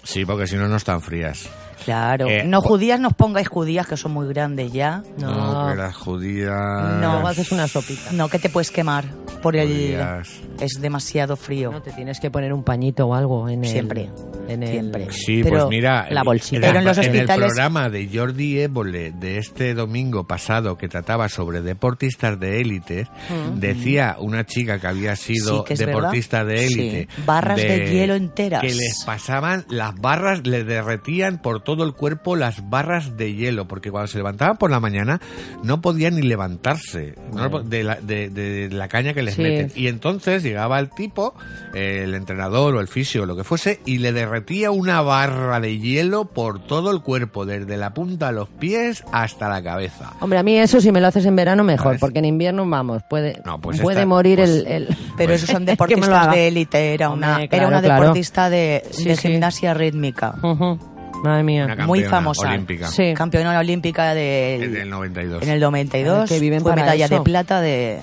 [0.05, 1.48] Sí, porque si no, no están frías.
[1.85, 2.29] Claro.
[2.29, 5.03] Eh, no judías, nos pongáis judías, que son muy grandes ya.
[5.19, 7.01] No, que las judías...
[7.01, 8.12] No, haces una sopita.
[8.12, 9.05] No, que te puedes quemar
[9.43, 9.69] por el...
[9.69, 10.29] Judías.
[10.61, 11.71] Es demasiado frío.
[11.73, 13.71] No, te tienes que poner un pañito o algo en el...
[13.71, 14.11] Siempre.
[14.49, 15.07] En el, Siempre.
[15.12, 16.57] Sí, Pero pues mira, la bolsita.
[16.57, 20.77] en, Pero en los en el hospitales- programa de Jordi Évole de este domingo pasado
[20.77, 23.07] que trataba sobre deportistas de élite,
[23.55, 26.61] decía una chica que había sido Sí, que deportista verdad.
[26.62, 27.23] de élite, Sí.
[27.25, 28.61] Barras de hielo enteras.
[28.61, 33.66] que les pasaban las barras, les derretían por todo el cuerpo las barras de hielo,
[33.68, 35.20] porque cuando se levantaban por la mañana
[35.62, 37.61] no podían ni levantarse ¿no?
[37.61, 39.42] de, la, de- de la caña que les Sí.
[39.42, 39.72] meten.
[39.74, 41.35] Y entonces llegaba el tipo,
[41.74, 45.78] el entrenador o el fisio o lo que fuese, y le derretía una barra de
[45.78, 50.12] hielo por todo el cuerpo, desde la punta a los pies hasta la cabeza.
[50.20, 52.00] Hombre, a mí eso si me lo haces en verano mejor, ¿Sabes?
[52.00, 55.48] porque en invierno, vamos, puede, No, pues puede esta- morir pues- el, el- Pero esos
[55.48, 56.94] son deportistas de élite.
[56.94, 58.00] Era una, Hombre, era una claro.
[58.02, 59.28] deportista de, Sí, de sí.
[59.28, 60.35] gimnasia rítmica.
[60.42, 60.78] Ujú.
[61.22, 61.64] Madre mía.
[61.66, 62.48] Una Muy campeona famosa.
[62.48, 62.88] olímpica.
[62.88, 63.12] Sí.
[63.14, 65.42] Campeona olímpica del, En el 92.
[65.42, 66.22] en el 92.
[66.22, 67.14] Ay, que viven fue para medalla eso.
[67.16, 68.00] de plata de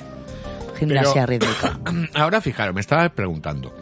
[0.79, 1.79] gimnasia Pero- rítmica.
[2.13, 3.73] Ahora fijaros, me estaba preguntando,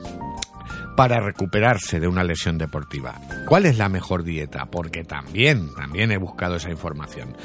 [0.95, 3.19] para recuperarse de una lesión deportiva,
[3.49, 4.65] ¿cuál es la mejor dieta?
[4.67, 7.35] Porque también, también he buscado esa información.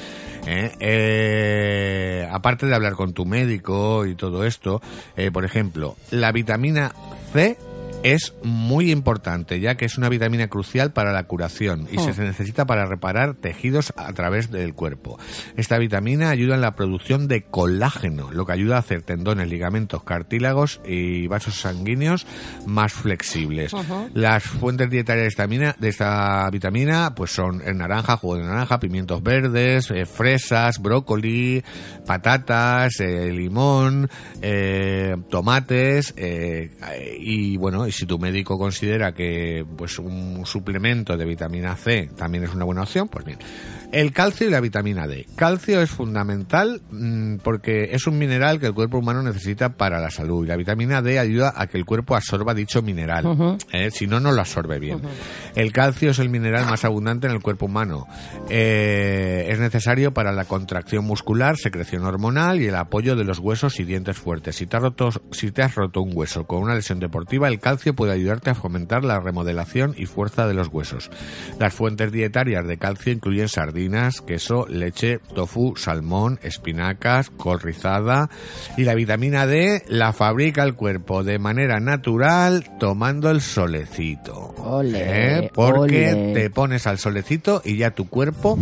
[0.47, 0.71] ¿eh?
[0.79, 4.81] Eh, aparte de hablar con tu médico y todo esto,
[5.17, 6.93] eh, por ejemplo, la vitamina
[7.33, 7.57] C
[8.03, 12.65] es muy importante, ya que es una vitamina crucial para la curación y se necesita
[12.65, 15.19] para reparar tejidos a través del cuerpo.
[15.57, 20.03] Esta vitamina ayuda en la producción de colágeno, lo que ayuda a hacer tendones, ligamentos,
[20.03, 22.27] cartílagos y vasos sanguíneos
[22.67, 23.73] más flexibles.
[24.15, 28.45] Las fuentes dietarias de esta, mina- de esta vitamina pues son el naranja, jugo de
[28.45, 31.63] naranja, pimientos verdes, eh, fresas, brócoli,
[32.07, 34.09] patatas, eh, limón,
[34.41, 36.71] eh, tomates eh,
[37.19, 42.45] y bueno, y si tu médico considera que pues un suplemento de vitamina C también
[42.45, 43.39] es una buena opción, pues bien.
[43.93, 45.27] El calcio y la vitamina D.
[45.35, 50.11] Calcio es fundamental mm, porque es un mineral que el cuerpo humano necesita para la
[50.11, 53.59] salud y la vitamina D ayuda a que el cuerpo absorba dicho mineral.
[53.73, 53.91] ¿eh?
[53.91, 55.03] Si no, no lo absorbe bien.
[55.57, 58.07] El calcio es el mineral más abundante en el cuerpo humano.
[58.49, 63.81] Eh, es necesario para la contracción muscular, secreción hormonal y el apoyo de los huesos
[63.81, 64.55] y dientes fuertes.
[64.55, 67.59] Si te, has roto, si te has roto un hueso con una lesión deportiva, el
[67.59, 71.11] calcio puede ayudarte a fomentar la remodelación y fuerza de los huesos.
[71.59, 73.80] Las fuentes dietarias de calcio incluyen sardinas,
[74.27, 78.29] queso, leche, tofu, salmón, espinacas, col rizada
[78.77, 84.55] y la vitamina D la fabrica el cuerpo de manera natural tomando el solecito.
[84.59, 85.51] Ole, ¿Eh?
[85.55, 88.59] Porque te pones al solecito y ya tu cuerpo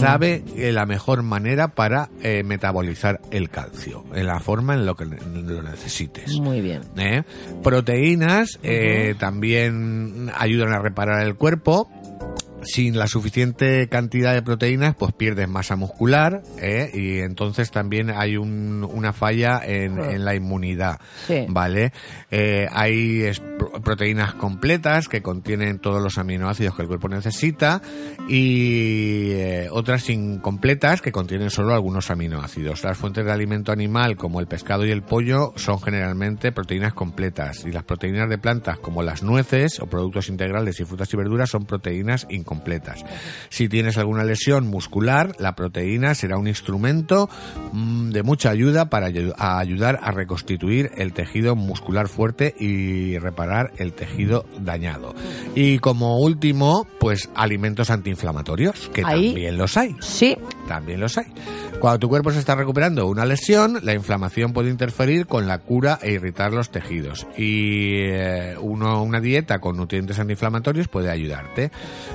[0.00, 4.94] sabe eh, la mejor manera para eh, metabolizar el calcio, en la forma en lo
[4.94, 6.38] que lo necesites.
[6.40, 6.82] Muy bien.
[6.96, 7.22] ¿eh?
[7.62, 11.88] Proteínas eh, también ayudan a reparar el cuerpo.
[12.64, 16.90] Sin la suficiente cantidad de proteínas, pues pierdes masa muscular ¿eh?
[16.92, 20.98] y entonces también hay un- una falla en, en la inmunidad.
[21.26, 21.46] Sí.
[21.48, 21.92] ¿Vale?
[22.30, 23.42] Eh, hay es-
[23.82, 27.80] proteínas completas que contienen todos los aminoácidos que el cuerpo necesita
[28.28, 32.82] y eh, otras incompletas que contienen solo algunos aminoácidos.
[32.84, 37.64] Las fuentes de alimento animal como el pescado y el pollo son generalmente proteínas completas
[37.64, 41.50] y las proteínas de plantas como las nueces o productos integrales y frutas y verduras
[41.50, 42.53] son proteínas incompletas.
[43.48, 47.28] Si tienes alguna lesión muscular, la proteína será un instrumento
[47.72, 53.92] mm, de mucha ayuda para ayudar a reconstituir el tejido muscular fuerte y reparar el
[53.92, 55.14] tejido dañado.
[55.54, 59.94] Y como último, pues alimentos antiinflamatorios, que Ahí- también los hay.
[60.00, 60.36] Sí,
[60.68, 61.26] También los hay.
[61.80, 65.98] Cuando tu cuerpo se está recuperando una lesión, la inflamación puede interferir con la cura
[66.00, 67.26] e irritar los tejidos.
[67.36, 71.70] Y eh, uno, una dieta con nutrientes antiinflamatorios puede ayudarte.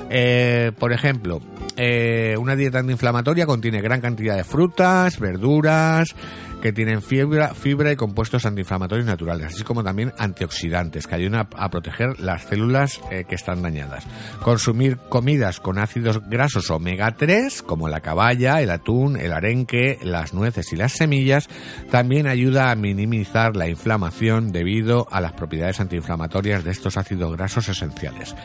[0.10, 1.40] Eh, por ejemplo,
[1.78, 6.16] eh, una dieta antiinflamatoria contiene gran cantidad de frutas, verduras,
[6.62, 11.64] que tienen fibra, fibra y compuestos antiinflamatorios naturales, así como también antioxidantes que ayudan a,
[11.64, 14.06] a proteger las células eh, que están dañadas.
[14.44, 20.34] Consumir comidas con ácidos grasos omega 3, como la caballa, el atún, el arenque, las
[20.34, 21.48] nueces y las semillas,
[21.92, 27.70] también ayuda a minimizar la inflamación debido a las propiedades antiinflamatorias de estos ácidos grasos
[27.70, 28.36] esenciales.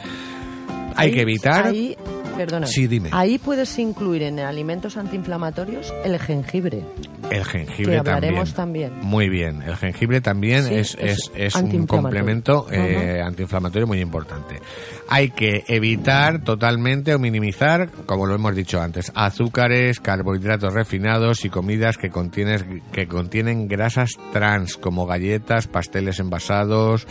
[0.97, 1.97] Hay ahí- que evitar Ahí
[2.37, 2.67] Perdona.
[2.67, 3.11] Sí, dime.
[3.13, 6.85] Ahí puedes incluir en alimentos antiinflamatorios el jengibre.
[7.31, 8.93] El jengibre Que hablaremos también.
[9.01, 9.63] Muy bien.
[9.63, 14.61] El jengibre también Sí, es, es es, un complemento eh, antiinflamatorio muy importante.
[15.09, 21.51] Hay que evitar totalmente o minimizar, como lo hemos dicho antes, azúcares, carbohidratos refinados y
[21.51, 27.07] comidas que, contienes, que contienen grasas trans, como galletas, pasteles envasados,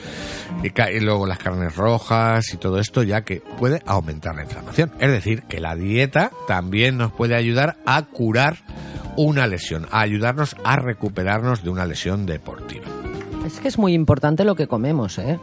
[0.64, 4.92] y, y luego las carnes rojas y todo esto, ya que puede aumentar la inflamación.
[5.00, 8.58] Es decir, que la dieta también nos puede ayudar a curar
[9.16, 12.86] una lesión, a ayudarnos a recuperarnos de una lesión deportiva.
[13.46, 15.38] Es que es muy importante lo que comemos, ¿eh?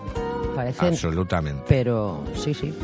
[0.54, 0.86] Parece...
[0.86, 1.64] Absolutamente.
[1.68, 2.74] Pero sí, sí.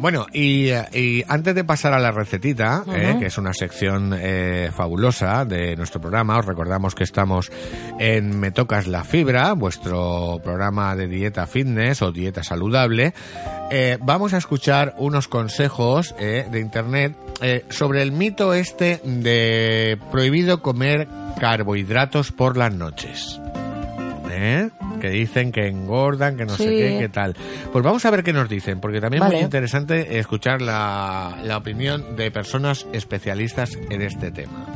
[0.00, 4.14] Bueno, y, eh, y antes de pasar a la recetita, eh, que es una sección
[4.16, 7.50] eh, fabulosa de nuestro programa, os recordamos que estamos
[7.98, 13.14] en Me Tocas la Fibra, vuestro programa de dieta fitness o dieta saludable.
[13.70, 19.98] Eh, vamos a escuchar unos consejos eh, de internet eh, sobre el mito este de
[20.12, 21.08] prohibido comer
[21.40, 23.40] carbohidratos por las noches.
[24.38, 24.70] ¿Eh?
[25.00, 27.34] Que dicen que engordan, que no sé qué, qué tal.
[27.72, 31.56] Pues vamos a ver qué nos dicen, porque también es muy interesante escuchar la, la
[31.56, 34.66] opinión de personas especialistas en este tema.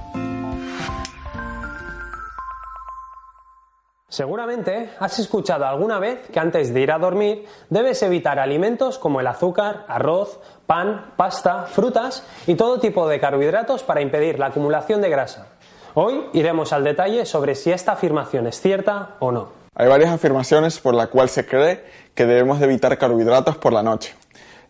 [4.09, 9.21] Seguramente has escuchado alguna vez que antes de ir a dormir debes evitar alimentos como
[9.21, 15.01] el azúcar, arroz, pan, pasta, frutas y todo tipo de carbohidratos para impedir la acumulación
[15.01, 15.47] de grasa.
[15.95, 19.49] Hoy iremos al detalle sobre si esta afirmación es cierta o no.
[19.75, 23.83] Hay varias afirmaciones por la cual se cree que debemos de evitar carbohidratos por la
[23.83, 24.15] noche.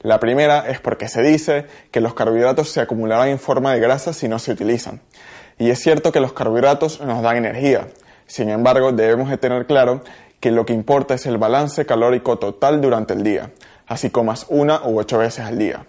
[0.00, 4.14] La primera es porque se dice que los carbohidratos se acumularán en forma de grasa
[4.14, 5.02] si no se utilizan.
[5.58, 7.88] Y es cierto que los carbohidratos nos dan energía.
[8.26, 10.00] Sin embargo, debemos de tener claro
[10.40, 13.50] que lo que importa es el balance calórico total durante el día,
[13.86, 15.84] así comas una u ocho veces al día.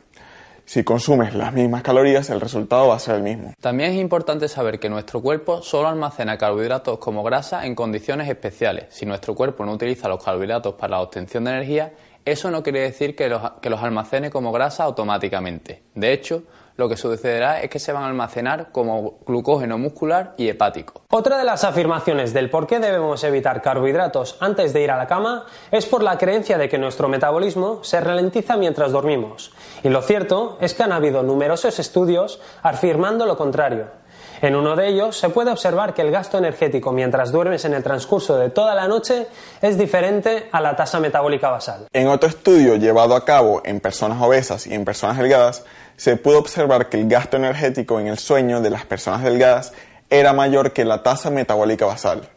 [0.65, 3.53] Si consumes las mismas calorías, el resultado va a ser el mismo.
[3.59, 8.85] También es importante saber que nuestro cuerpo solo almacena carbohidratos como grasa en condiciones especiales.
[8.89, 11.93] Si nuestro cuerpo no utiliza los carbohidratos para la obtención de energía,
[12.23, 15.83] eso no quiere decir que los, que los almacene como grasa automáticamente.
[15.95, 16.43] De hecho,
[16.77, 21.01] lo que sucederá es que se van a almacenar como glucógeno muscular y hepático.
[21.09, 25.07] Otra de las afirmaciones del por qué debemos evitar carbohidratos antes de ir a la
[25.07, 29.51] cama es por la creencia de que nuestro metabolismo se ralentiza mientras dormimos.
[29.83, 34.01] Y lo cierto es que han habido numerosos estudios afirmando lo contrario.
[34.41, 37.83] En uno de ellos se puede observar que el gasto energético mientras duermes en el
[37.83, 39.27] transcurso de toda la noche
[39.61, 41.85] es diferente a la tasa metabólica basal.
[41.93, 45.63] En otro estudio llevado a cabo en personas obesas y en personas delgadas,
[46.01, 49.71] se pudo observar que el gasto energético en el sueño de las personas delgadas
[50.09, 52.27] era mayor que la tasa metabólica basal.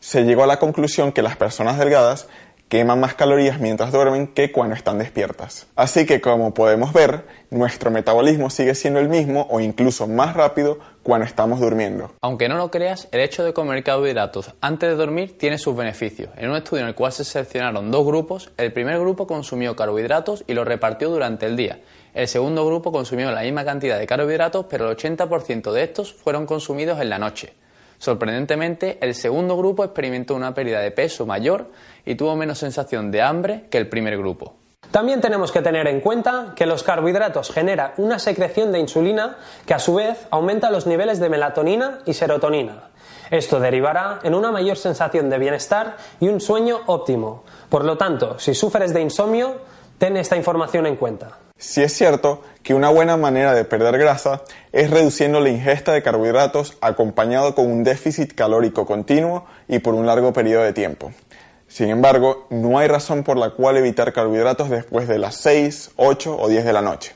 [0.00, 2.26] Se llegó a la conclusión que las personas delgadas
[2.70, 5.66] queman más calorías mientras duermen que cuando están despiertas.
[5.76, 10.78] Así que como podemos ver, nuestro metabolismo sigue siendo el mismo o incluso más rápido
[11.02, 12.12] cuando estamos durmiendo.
[12.20, 16.30] Aunque no lo creas, el hecho de comer carbohidratos antes de dormir tiene sus beneficios.
[16.36, 20.44] En un estudio en el cual se seleccionaron dos grupos, el primer grupo consumió carbohidratos
[20.46, 21.80] y los repartió durante el día.
[22.14, 26.46] El segundo grupo consumió la misma cantidad de carbohidratos, pero el 80% de estos fueron
[26.46, 27.54] consumidos en la noche.
[27.98, 31.70] Sorprendentemente, el segundo grupo experimentó una pérdida de peso mayor
[32.04, 34.61] y tuvo menos sensación de hambre que el primer grupo.
[34.92, 39.72] También tenemos que tener en cuenta que los carbohidratos generan una secreción de insulina que
[39.72, 42.90] a su vez aumenta los niveles de melatonina y serotonina.
[43.30, 47.42] Esto derivará en una mayor sensación de bienestar y un sueño óptimo.
[47.70, 49.62] Por lo tanto, si sufres de insomnio,
[49.96, 51.38] ten esta información en cuenta.
[51.56, 56.02] Si es cierto que una buena manera de perder grasa es reduciendo la ingesta de
[56.02, 61.12] carbohidratos acompañado con un déficit calórico continuo y por un largo periodo de tiempo.
[61.72, 66.36] Sin embargo, no hay razón por la cual evitar carbohidratos después de las 6, 8
[66.38, 67.14] o 10 de la noche.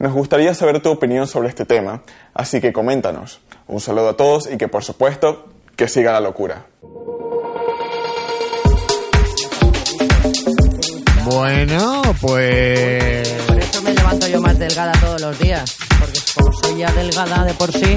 [0.00, 2.02] Nos gustaría saber tu opinión sobre este tema,
[2.34, 3.38] así que coméntanos.
[3.68, 6.66] Un saludo a todos y que por supuesto, que siga la locura.
[11.24, 13.28] Bueno, pues...
[13.46, 15.76] Por eso me levanto yo más delgada todos los días.
[16.00, 17.96] Porque como soy ya delgada de por sí,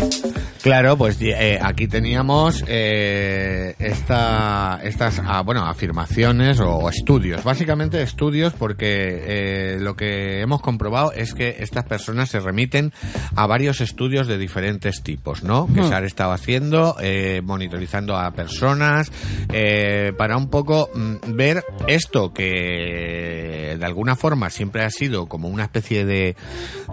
[0.61, 8.53] Claro, pues eh, aquí teníamos eh, esta, estas ah, bueno, afirmaciones o estudios, básicamente estudios
[8.53, 12.91] porque eh, lo que hemos comprobado es que estas personas se remiten
[13.35, 15.67] a varios estudios de diferentes tipos, ¿no?
[15.73, 19.11] Que se han estado haciendo, eh, monitorizando a personas,
[19.53, 25.47] eh, para un poco mm, ver esto que de alguna forma siempre ha sido como
[25.47, 26.35] una especie de,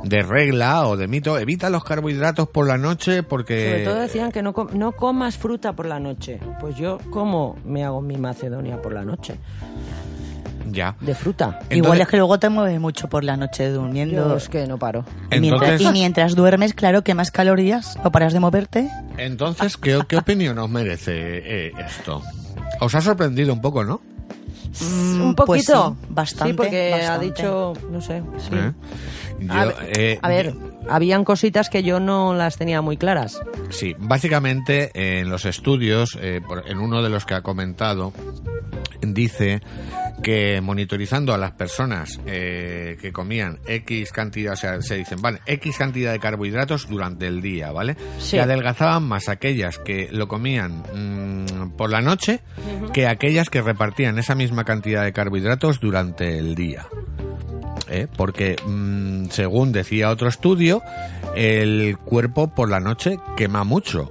[0.04, 3.55] de regla o de mito, evita los carbohidratos por la noche porque...
[3.64, 6.38] sobre todo decían que no, com- no comas fruta por la noche.
[6.60, 9.36] Pues yo, ¿cómo me hago mi macedonia por la noche?
[10.68, 10.96] Ya.
[11.00, 11.60] de fruta.
[11.70, 14.30] Igual es que luego te mueves mucho por la noche durmiendo.
[14.30, 15.04] Yo es que no paro.
[15.30, 18.90] Y mientras, Entonces- y mientras duermes, claro, que más calorías, no paras de moverte.
[19.16, 21.12] Entonces, ¿qué, qué opinión os merece
[21.68, 22.20] eh, esto?
[22.80, 24.00] Os ha sorprendido un poco, ¿no?
[24.80, 25.96] Mm, Un pues poquito.
[26.00, 26.50] sí, bastante.
[26.52, 28.22] Sí, porque ha dicho, no sé.
[28.38, 28.50] sí.
[28.52, 28.72] ¿Eh?
[29.38, 30.54] Yo, A, ver, eh, a ver,
[30.88, 33.40] habían cositas que yo no las tenía muy claras.
[33.70, 38.12] Sí, básicamente eh, en los estudios, eh, por- en uno de los que ha comentado,
[39.02, 39.60] dice
[40.22, 45.40] que monitorizando a las personas eh, que comían X cantidad, o sea, se dicen, vale,
[45.46, 47.96] X cantidad de carbohidratos durante el día, ¿vale?
[48.18, 48.30] Sí.
[48.30, 52.40] Se adelgazaban más aquellas que lo comían mm, por la noche
[52.94, 56.86] que aquellas que repartían esa misma cantidad de carbohidratos durante el día.
[57.96, 58.08] ¿Eh?
[58.16, 60.82] porque mm, según decía otro estudio,
[61.34, 64.10] el cuerpo por la noche quema mucho.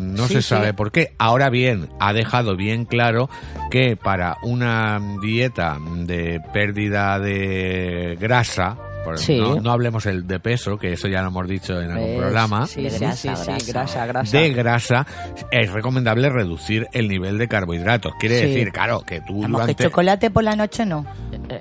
[0.00, 0.48] No Sí, se sí.
[0.48, 1.12] sabe por qué.
[1.18, 3.28] Ahora bien, ha dejado bien claro
[3.70, 8.76] que para una dieta de pérdida de grasa,
[9.06, 9.38] por- Sí.
[9.38, 12.18] no, no hablemos el de peso, que eso ya lo hemos dicho en algún ¿Ves?
[12.18, 13.28] programa, Sí, De sí, grasa, sí,
[13.64, 13.72] sí, grasa.
[13.72, 14.38] grasa, grasa.
[14.38, 15.06] de grasa,
[15.50, 18.12] es recomendable reducir el nivel de carbohidratos.
[18.18, 18.46] Quiere Sí.
[18.48, 21.04] decir, claro, que tú Vamos, que chocolate por la noche no.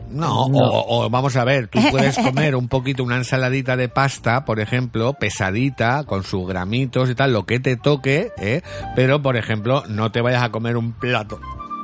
[0.10, 0.58] No, No.
[0.60, 4.60] O, o vamos a ver, tú puedes comer un poquito una ensaladita de pasta, por
[4.60, 8.62] ejemplo, pesadita, con sus gramitos y tal, lo que te toque, ¿eh?
[8.96, 11.40] pero por ejemplo, no te vayas a comer un plato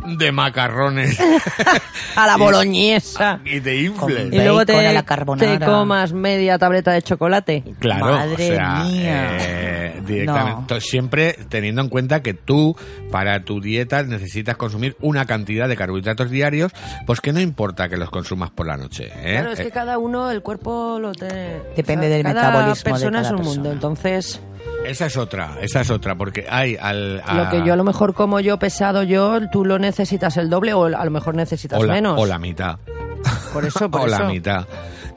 [0.06, 1.20] de macarrones
[2.16, 3.40] A la Y- boloñesa.
[3.46, 4.24] y te infles.
[4.30, 5.60] Con Y luego te, a la carbonara.
[5.60, 7.64] te comas media tableta de chocolate.
[7.80, 9.38] Claro, Madre o sea, mía.
[9.40, 10.62] eh, directamente.
[10.62, 10.68] No.
[10.68, 12.76] To- Siempre teniendo en cuenta que tú,
[13.12, 16.72] para tu dieta, necesitas consumir una cantidad de carbohidratos diarios,
[17.06, 19.06] pues que no importa que los consumas por la noche.
[19.16, 19.32] ¿eh?
[19.40, 21.62] Claro, es que Eh, cada uno, el cuerpo lo tiene...
[21.76, 23.56] Depende del cada metabolismo de persona cada es un persona.
[23.56, 24.42] mundo, entonces...
[24.86, 27.22] esa es otra, esa es otra, porque hay al...
[27.26, 30.50] a- Lo que yo a lo mejor como yo pesado yo, tú lo necesitas el
[30.50, 32.20] doble o a lo mejor necesitas o la, menos.
[32.20, 32.78] o la mitad.
[33.54, 34.20] Por eso, por o eso.
[34.20, 34.68] la mitad.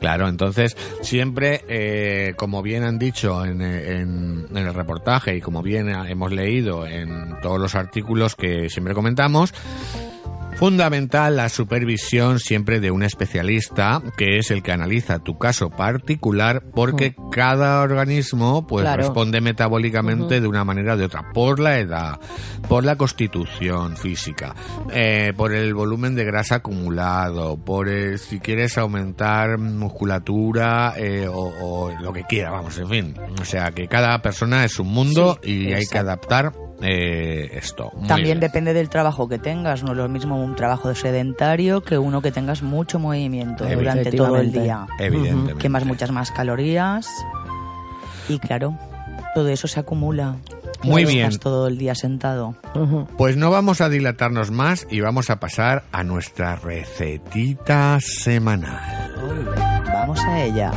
[0.01, 5.63] Claro, entonces siempre, eh, como bien han dicho en, en- en el reportaje y como
[5.63, 9.55] bien hemos leído en todos los artículos que siempre comentamos,
[10.57, 16.63] Fundamental la supervisión siempre de un especialista, que es el que analiza tu caso particular,
[16.75, 19.03] porque cada organismo pues Claro.
[19.03, 22.21] responde metabólicamente de una manera o de otra, por la edad,
[22.69, 24.55] por la constitución física,
[24.93, 31.53] eh, por el volumen de grasa acumulado, por el- si quieres aumentar musculatura eh, o,
[31.61, 33.15] o lo que quiera, vamos, en fin.
[33.41, 36.53] O sea que cada persona es un mundo y hay que adaptar
[36.85, 37.91] eh, esto.
[37.95, 38.41] Muy También bien.
[38.41, 39.83] depende del trabajo que tengas.
[39.83, 44.13] No es lo mismo un trabajo de sedentario que uno que tengas mucho movimiento durante
[44.13, 44.87] todo el día.
[44.99, 45.55] Evidentemente.
[45.55, 47.09] Quemas muchas más calorías.
[48.29, 48.79] Y claro,
[49.35, 50.37] todo eso se acumula.
[50.83, 51.27] Muy bien.
[51.27, 52.57] Estás todo el día sentado.
[53.17, 59.15] Pues no vamos a dilatarnos más y vamos a pasar a nuestra recetita semanal.
[59.87, 60.73] Vamos a ella.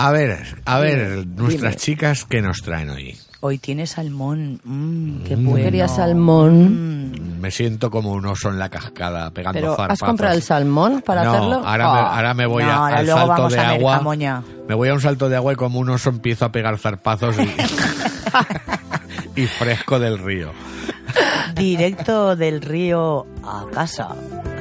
[0.00, 1.76] A ver, a ver, nuestras dime.
[1.82, 3.16] chicas que nos traen hoy.
[3.40, 4.60] Hoy tiene salmón.
[4.64, 5.44] Mmm, qué Mm.
[5.44, 5.64] bueno.
[5.64, 7.10] Quería salmón.
[7.36, 7.40] Mm.
[7.40, 10.02] Me siento como un oso en la cascada pegando Pero, zarpazos.
[10.02, 11.54] ¿has comprado el salmón para no, hacerlo?
[11.64, 14.42] Ahora, me, ahora me voy No, a- ahora al luego salto vamos de agua.
[14.68, 17.36] Me voy a un salto de agua y como un oso empiezo a pegar zarpazos
[17.38, 17.50] y,
[19.42, 20.52] y fresco del río.
[21.56, 24.08] Directo del río a casa.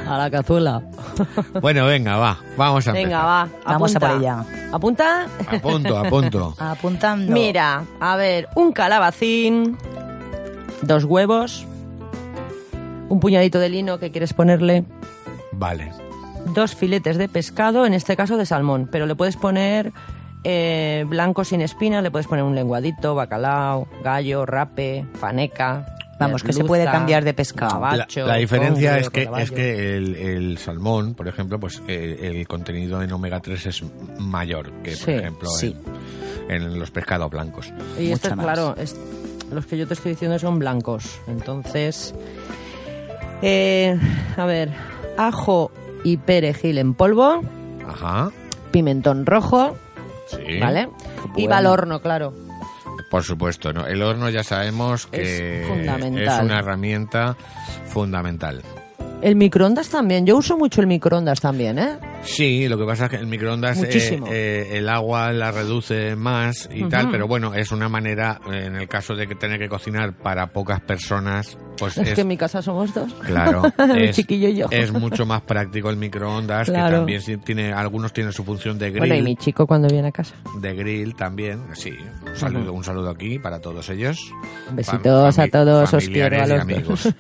[0.10, 0.82] A la cazuela.
[1.62, 3.26] Bueno, venga, va, vamos a Venga, empezar.
[3.26, 3.50] va.
[3.66, 4.08] Vamos a apunta.
[4.14, 4.46] por ella.
[4.72, 5.26] ¿Apunta?
[5.48, 6.56] A punto, a punto.
[6.60, 7.34] Apuntando.
[7.34, 9.78] Mira, a ver, un calabacín,
[10.84, 11.66] dos huevos,
[13.10, 14.86] un puñadito de lino que quieres ponerle,
[15.52, 15.92] Vale.
[16.54, 19.92] dos filetes de pescado, en este caso de salmón, pero le puedes poner
[20.44, 25.86] eh, blanco sin espinas, le puedes poner un lenguadito, bacalao, gallo, rape, faneca.
[26.20, 27.80] Vamos, que se puede cambiar de pescado.
[28.26, 33.02] La, diferencia es que es que el, el salmón, por ejemplo, pues eh, el contenido
[33.04, 33.84] en omega 3 es
[34.20, 35.76] mayor que, por Sí, ejemplo, sí.
[36.50, 37.72] en, en los pescados blancos.
[38.00, 38.20] Y más.
[38.22, 38.96] claro, es-
[39.52, 41.20] los que yo te estoy diciendo son blancos.
[41.28, 42.14] Entonces,
[43.42, 43.98] eh,
[44.36, 44.72] a ver,
[45.18, 45.72] ajo
[46.04, 47.42] y perejil en polvo,
[47.88, 48.32] Ajá.
[48.72, 49.78] pimentón rojo,
[50.28, 50.60] Sí.
[50.60, 50.90] ¿vale?
[51.36, 52.34] Y va al horno, claro.
[53.10, 53.86] Por supuesto, ¿no?
[53.88, 56.24] El horno ya sabemos que Es fundamental.
[56.40, 57.38] es una herramienta
[57.86, 58.62] fundamental.
[59.22, 60.26] El microondas también.
[60.26, 61.98] Yo uso mucho el microondas también, ¿eh?
[62.22, 66.70] Sí, lo que pasa es que el microondas eh, eh, el agua la reduce más
[66.72, 69.70] y tal, pero bueno, es una manera, eh, en el caso de que tener que
[69.70, 73.14] cocinar para pocas personas, Pues es, es- que en mi casa somos dos.
[73.26, 73.64] Claro,
[73.96, 74.68] es, chiquillo y yo.
[74.72, 77.06] es mucho más práctico el microondas, Claro.
[77.06, 79.00] que también tiene, algunos tienen su función de grill.
[79.00, 80.36] Bueno, y mi chico cuando viene a casa.
[80.60, 81.92] de grill también, sí.
[82.28, 84.18] Un saludo, un saludo aquí para todos ellos.
[84.72, 87.10] Besitos Fam- a todos, os quiero a los amigos.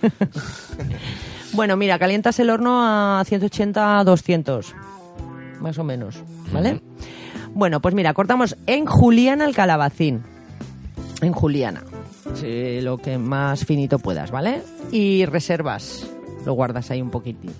[1.53, 4.75] Bueno, mira, calientas el horno a 180 a 200,
[5.61, 6.81] más o menos, ¿vale?
[7.53, 10.21] Bueno, pues mira, cortamos en juliana el calabacín.
[11.21, 11.81] En juliana.
[12.81, 14.61] Lo que más finito puedas, ¿vale?
[14.91, 16.07] Y reservas.
[16.45, 17.51] Lo guardas ahí un poquitín.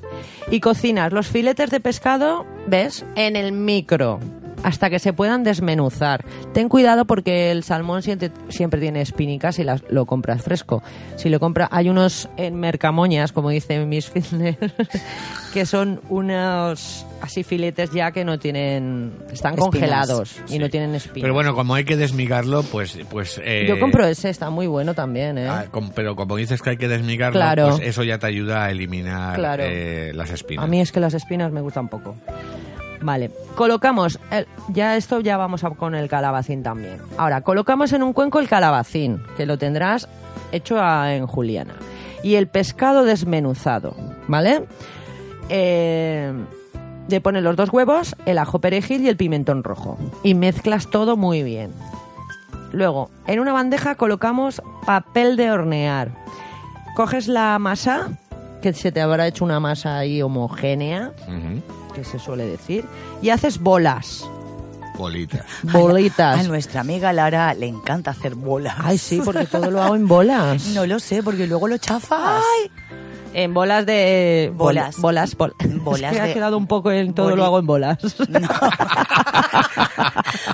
[0.49, 3.05] Y cocinas los filetes de pescado, ¿ves?
[3.15, 4.20] En el micro.
[4.68, 6.26] Hasta que se puedan desmenuzar.
[6.53, 10.84] Ten cuidado porque el salmón siempre, siempre tiene espinicas y las, lo compras fresco.
[11.15, 14.57] Si lo compras, hay unos en mercamoñas, como dice Miss Fitness,
[15.53, 19.57] que son unos así filetes ya que no tienen, están Espinas.
[19.59, 21.22] congelados y no tienen espinas.
[21.22, 22.99] Pero bueno, como hay que desmigarlo, pues...
[23.09, 25.47] pues eh, Yo compro ese, está muy bueno también, ¿eh?
[25.47, 27.70] ah, com- pero como dices que hay que desmigarlo, Claro.
[27.70, 29.63] pues eso ya te ayuda a eliminar Claro.
[29.65, 30.65] eh, las espinas.
[30.65, 32.15] A mí es que las espinas me gustan poco.
[33.02, 36.98] Vale, colocamos, el- ya esto ya vamos a con el calabacín también.
[37.18, 40.08] Ahora, colocamos en un cuenco el calabacín, que lo tendrás
[40.52, 41.74] hecho a- en juliana.
[42.24, 43.95] Y el pescado desmenuzado,
[44.28, 44.64] ¿vale?
[45.50, 46.34] Eh,
[47.08, 49.98] le pones los dos huevos, el ajo perejil y el pimentón rojo.
[50.24, 51.72] Y mezclas todo muy bien.
[52.74, 56.12] Luego, en una bandeja colocamos papel de hornear.
[56.95, 58.10] Coges la masa,
[58.62, 61.14] que se te habrá hecho una masa ahí homogénea.
[61.98, 62.86] Que se suele decir,
[63.24, 64.24] y haces bolas,
[64.95, 65.45] Bolitas.
[65.64, 66.39] bolitas.
[66.39, 68.76] A nuestra amiga Lara le encanta hacer bolas.
[68.80, 70.66] Ay, sí, porque todo lo hago en bolas.
[70.68, 72.41] No lo sé, porque luego lo chafas.
[73.34, 74.52] En bolas de...
[74.56, 74.98] Bolas.
[74.98, 77.60] Bolas, bol- Bolas Es que de- ha quedado un poco en todo Boli- lo hago
[77.60, 77.98] en bolas.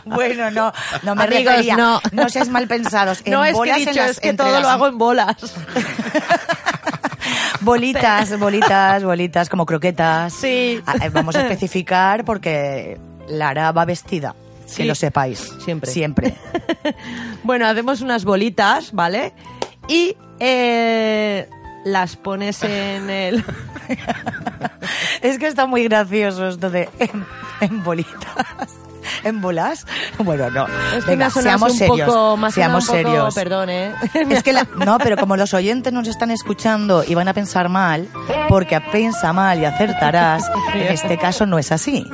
[0.05, 0.73] Bueno, no,
[1.03, 1.77] no me Amigos, refería.
[1.77, 2.01] no.
[2.11, 3.21] No seas mal pensados.
[3.25, 5.35] En no es que en dicho, las- es que todo lo hago en bolas.
[7.63, 10.33] Bolitas, bolitas, bolitas, como croquetas.
[10.33, 10.81] Sí.
[11.01, 12.97] Eh, Vamos a especificar porque
[13.27, 14.35] Lara va vestida.
[14.65, 14.77] Sí.
[14.77, 15.51] Que lo sepáis.
[15.63, 15.91] Siempre.
[15.91, 16.35] Siempre.
[17.43, 19.33] Bueno, hacemos unas bolitas, ¿vale?
[19.89, 21.49] Y eh,
[21.83, 23.43] las pones en el...
[25.21, 27.25] Es que está muy gracioso esto de en,
[27.59, 28.77] en bolitas.
[29.23, 29.85] ¿En bolas?
[30.19, 30.65] Bueno, no.
[30.97, 32.07] Es que Venga, seamos un serios.
[32.09, 32.11] poco...
[32.35, 33.35] sonado seamos un poco- serios.
[33.35, 33.93] Perdón, ¿eh?
[34.29, 37.69] Es que la- no, pero como los oyentes nos están escuchando y van a pensar
[37.69, 38.07] mal,
[38.49, 40.43] porque piensa mal y acertarás,
[40.73, 42.09] en este caso no es así.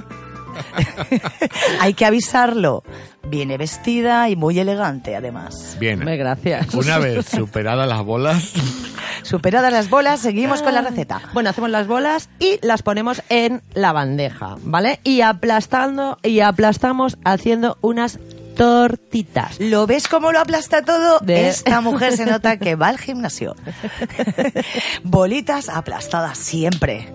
[1.79, 2.83] Hay que avisarlo.
[3.27, 5.77] Viene vestida y muy elegante, además.
[5.79, 5.99] Bien.
[5.99, 6.73] Gracias.
[6.73, 8.51] Una vez superadas las bolas,
[9.23, 11.21] Superadas las bolas, seguimos con la receta.
[11.33, 14.99] Bueno, hacemos las bolas y las ponemos en la bandeja, ¿vale?
[15.03, 18.17] Y aplastando y aplastamos haciendo unas
[18.55, 19.59] tortitas.
[19.59, 21.19] ¿Lo ves cómo lo aplasta todo?
[21.19, 23.55] De- Esta mujer se nota que va al gimnasio.
[25.03, 27.11] Bolitas aplastadas siempre.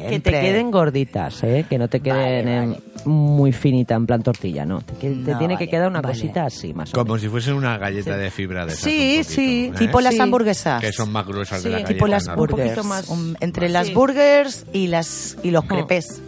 [0.00, 0.20] Siempre.
[0.32, 1.64] Que te queden gorditas, ¿eh?
[1.68, 2.76] Que no te queden Vale, en-
[3.10, 4.80] muy finita, en plan tortilla, ¿no?
[4.80, 6.14] Te, que- te No, tiene que quedar una vale.
[6.14, 7.20] cosita así, más o como menos.
[7.22, 9.78] si fuesen una galleta de fibra de esas, Sí, poquito, sí, ¿eh?
[9.78, 10.20] Tipo las Sí.
[10.20, 10.80] hamburguesas.
[10.80, 11.92] Que son más gruesas de Sí, la galleta.
[11.94, 12.62] tipo las burgers.
[12.72, 16.20] poquito más- Un- entre las burgers y las y los crepes.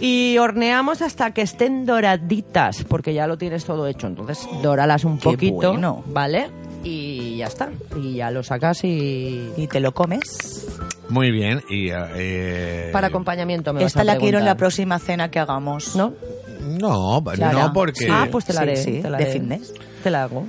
[0.00, 4.08] Y horneamos hasta que estén doraditas, porque ya lo tienes todo hecho.
[4.08, 6.02] Entonces, doralas un Qué poquito, bueno.
[6.06, 6.48] ¿vale?
[6.82, 7.70] Y ya está.
[7.96, 9.48] Y ya lo sacas y...
[9.56, 10.61] Y te lo comes.
[11.12, 11.62] Muy bien.
[11.68, 15.38] Y, eh, Para acompañamiento me vas Esta a la quiero en la próxima cena que
[15.38, 15.94] hagamos.
[15.94, 16.14] ¿No?
[16.60, 17.52] No, Clara.
[17.66, 18.08] no porque...
[18.10, 18.76] Ah, pues te la haré.
[18.76, 19.74] sí, te la de fitness.
[20.02, 20.46] Te la hago.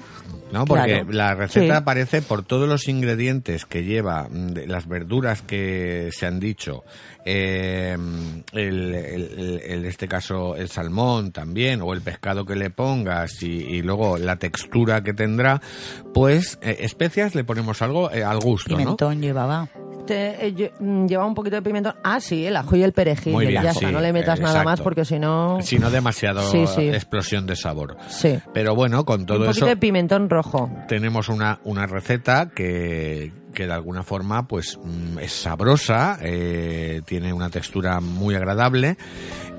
[0.51, 1.11] No, porque Claro.
[1.11, 1.71] la receta Sí.
[1.71, 6.83] aparece por todos los ingredientes que lleva, mm, de las verduras que se han dicho,
[7.25, 7.97] eh,
[8.51, 8.93] el, el-
[9.39, 13.81] el- en este caso el salmón también, o el pescado que le pongas y, y
[13.81, 15.59] luego la textura que tendrá,
[16.13, 18.77] pues eh, especias le ponemos algo eh, al gusto, ¿no?
[18.77, 19.69] Pimentón llevaba.
[20.05, 21.95] Te- eh, mm, lleva un poquito de pimentón.
[22.03, 23.33] Ah, sí, el ajo y el perejil.
[23.33, 25.59] Muy bien, ya sí, está, no le metas eh, nada más porque si no...
[25.61, 26.87] Si no demasiado Sí, sí.
[26.89, 27.95] explosión de sabor.
[28.09, 28.37] Sí.
[28.53, 30.69] Pero bueno, con todo un poquito eso de pimentón rojo.
[30.87, 37.31] tenemos una, una receta que, que de alguna forma pues mm, es sabrosa, eh, tiene
[37.33, 38.97] una textura muy agradable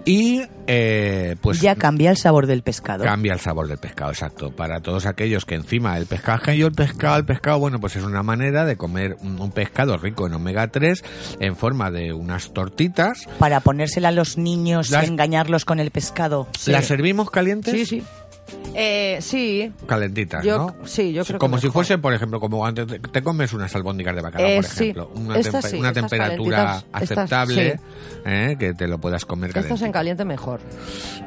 [0.05, 3.05] y eh, pues ya cambia el sabor del pescado.
[3.05, 4.51] cambia el sabor del pescado, exacto.
[4.51, 7.81] Para todos aquellos que encima el pescado, es que yo el pescado, el pescado, bueno,
[7.81, 11.03] pues es una manera de comer un, pescado rico en omega 3
[11.41, 13.27] en forma de unas tortitas.
[13.39, 16.49] Para ponérsela a los niños Las- y engañarlos con el pescado.
[16.67, 17.73] ¿Las servimos calientes?
[17.73, 18.03] Sí, sí.
[18.77, 19.73] Eh, sí.
[19.87, 20.87] calentitas, Yo- ¿no?
[20.87, 21.73] sí, yo creo que Como si mejor.
[21.85, 24.83] fuese, por ejemplo, como cuando te, te comes unas albóndigas de bacalao, Eh, por sí.
[24.85, 25.11] ejemplo.
[25.15, 27.81] Una, Estas tempe- sí, una estas temperatura estas aceptable, sí.
[28.25, 28.57] ¿eh?
[28.59, 29.87] que te lo puedas comer Estas caliente.
[29.87, 30.61] en caliente mejor.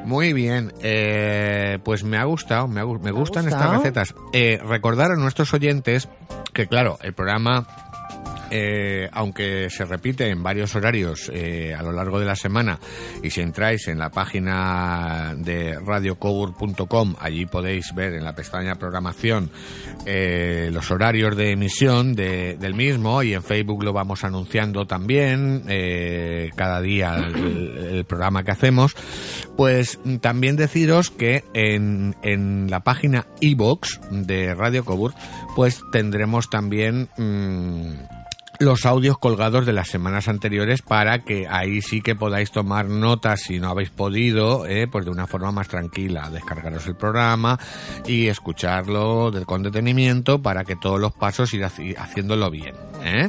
[0.04, 4.14] Muy bien, eh, pues me ha gustado, me, ha me gustan estas recetas.
[4.34, 6.08] Eh, recordar a nuestros oyentes
[6.52, 7.66] que, claro, el programa,
[8.50, 12.78] eh, aunque se repite en varios horarios eh, a lo largo de la semana,
[13.22, 19.50] y si entráis en la página de radiocogur.com, allí podéis ver en la pestaña programación
[20.06, 25.64] eh, los horarios de emisión de- del mismo, y en Facebook lo vamos anunciando también
[26.56, 28.94] cada día el, programa que hacemos.
[29.56, 35.12] Pues también deciros que en, en la página iBox de Radio Cobur,
[35.56, 37.92] pues tendremos también mm,
[38.60, 43.40] los audios colgados de las semanas anteriores para que ahí sí que podáis tomar notas
[43.42, 47.58] si no habéis podido, eh, pues de una forma más tranquila, descargaros el programa
[48.06, 52.74] y escucharlo con detenimiento para que todos los pasos ir haci- haciéndolo bien.
[53.04, 53.28] ¿eh?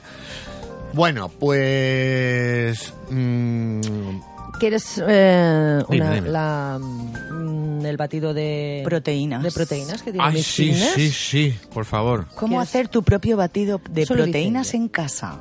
[0.94, 2.92] Bueno, pues...
[3.12, 3.82] mm,
[4.60, 6.30] ¿Quieres eh, Dime, una- dime.
[6.30, 9.42] la, mm, el batido de Proteínas.
[9.44, 10.94] de proteínas que tiene ay, sí, Fitness?
[10.96, 12.28] sí, sí, por favor.
[12.36, 12.70] ¿Cómo ¿Quieres?
[12.70, 15.40] hacer tu propio batido de Solo proteínas en casa?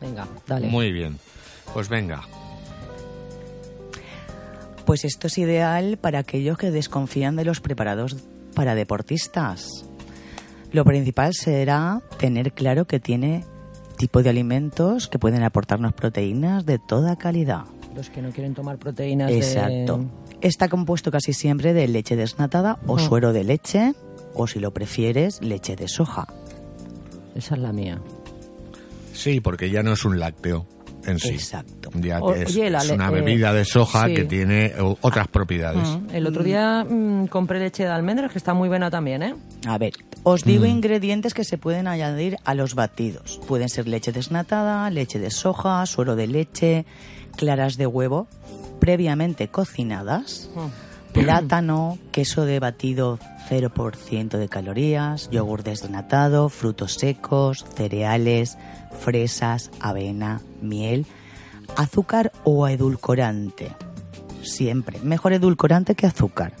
[0.00, 0.68] Venga, dale.
[0.68, 1.18] Muy bien.
[1.72, 2.22] Pues venga.
[4.84, 8.16] Pues esto es ideal para aquellos que desconfían de los preparados
[8.54, 9.68] para deportistas.
[10.72, 13.44] Lo principal será tener claro que tiene
[13.96, 17.64] tipo de alimentos que pueden aportarnos proteínas de toda calidad.
[17.98, 20.04] Los que no quieren tomar proteínas de- Exacto.
[20.40, 23.00] Está compuesto casi siempre de leche desnatada o Mm.
[23.00, 23.92] suero de leche
[24.34, 26.28] o si lo prefieres leche de soja.
[27.34, 27.98] Esa es la mía.
[29.12, 30.64] Sí, porque ya no es un lácteo
[31.06, 31.30] en sí.
[31.30, 31.90] Exacto.
[31.94, 34.14] Ya O- que es, oye, la es le- una eh, bebida de soja sí.
[34.14, 35.88] que tiene eh, otras propiedades.
[35.88, 39.34] Mm, El otro día mm, compré leche de almendras que está muy buena también, ¿eh?
[39.66, 40.68] A ver, os digo Mm.
[40.68, 43.40] ingredientes que se pueden añadir a los batidos.
[43.48, 46.86] Pueden ser leche desnatada, leche de soja, suero de leche,
[47.38, 48.26] claras de huevo
[48.80, 50.50] previamente cocinadas,
[51.12, 53.18] plátano, queso de batido
[53.48, 58.58] 0% de calorías, yogur desnatado, frutos secos, cereales,
[59.00, 61.06] fresas, avena, miel,
[61.76, 63.74] azúcar o edulcorante.
[64.42, 66.52] Siempre, mejor edulcorante que azúcar.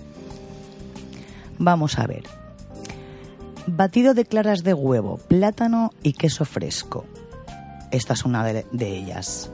[1.58, 2.22] Vamos a ver.
[3.66, 7.04] Batido de claras de huevo, plátano y queso fresco.
[7.90, 9.50] Esta es una de, de ellas.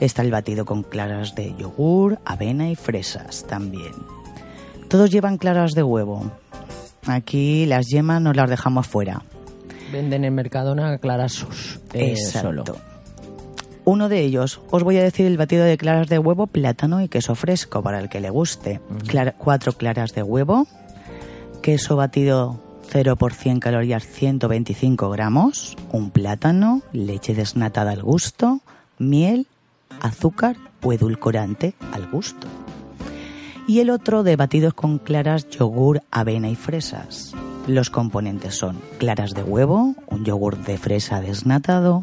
[0.00, 3.92] Está el batido con claras de yogur, avena y fresas también.
[4.88, 6.30] Todos llevan claras de huevo.
[7.06, 9.22] Aquí las yemas nos las dejamos fuera.
[9.92, 12.48] Venden en Mercadona clarasos eh, Exacto.
[12.48, 12.64] solo.
[13.84, 17.08] Uno de ellos, os voy a decir el batido de claras de huevo, plátano y
[17.08, 18.80] queso fresco para el que le guste.
[19.06, 20.66] Clara- cuatro claras de huevo,
[21.62, 28.60] queso batido 0 por 100 calorías, 125 gramos, un plátano, leche desnatada al gusto,
[28.98, 29.46] miel,
[30.00, 32.46] azúcar o edulcorante al gusto.
[33.66, 37.34] Y el otro de batidos con claras, yogur, avena y fresas.
[37.66, 42.02] Los componentes son claras de huevo, un yogur de fresa desnatado,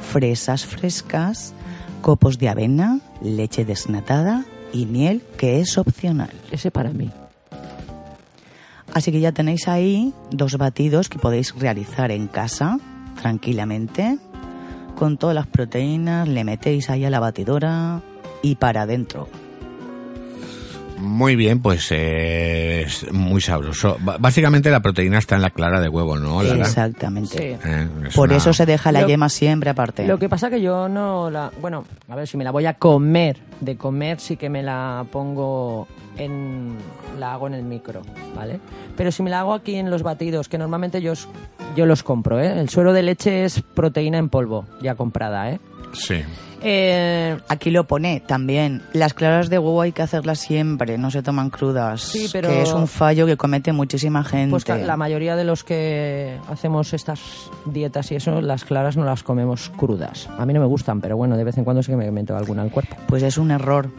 [0.00, 1.52] fresas frescas,
[2.00, 6.30] copos de avena, leche desnatada y miel que es opcional.
[6.52, 7.10] Ese para mí.
[8.94, 12.78] Así que ya tenéis ahí dos batidos que podéis realizar en casa
[13.20, 14.18] tranquilamente.
[15.00, 18.02] Con todas las proteínas, le metéis ahí a la batidora
[18.42, 19.28] y para adentro.
[21.00, 23.96] Muy bien, pues eh, es muy sabroso.
[24.18, 26.42] Básicamente la proteína está en la clara de huevo, ¿no?
[26.42, 26.58] Lara?
[26.60, 27.38] Exactamente.
[27.62, 27.68] Sí.
[27.68, 30.06] Eh, es Por una- eso se deja la Lo- yema siempre aparte.
[30.06, 31.50] Lo que pasa que yo no la...
[31.60, 35.04] Bueno, a ver, si me la voy a comer, de comer sí que me la
[35.10, 35.88] pongo
[36.18, 36.76] en...
[37.18, 38.02] La hago en el micro,
[38.36, 38.60] ¿vale?
[38.96, 41.14] Pero si me la hago aquí en los batidos, que normalmente yo,
[41.76, 42.60] yo los compro, ¿eh?
[42.60, 45.60] El suero de leche es proteína en polvo, ya comprada, ¿eh?
[45.92, 46.22] Sí.
[46.62, 48.82] Eh, Aquí lo pone también.
[48.92, 52.02] Las claras de huevo hay que hacerlas siempre, no se toman crudas.
[52.02, 54.50] Sí, pero- Que es un fallo que comete muchísima gente.
[54.50, 57.20] Pues la mayoría de los que hacemos estas
[57.66, 60.28] dietas y eso, las claras no las comemos crudas.
[60.38, 62.36] A mí no me gustan, pero bueno, de vez en cuando sí que me meto
[62.36, 62.96] alguna al cuerpo.
[63.06, 63.90] Pues es un error.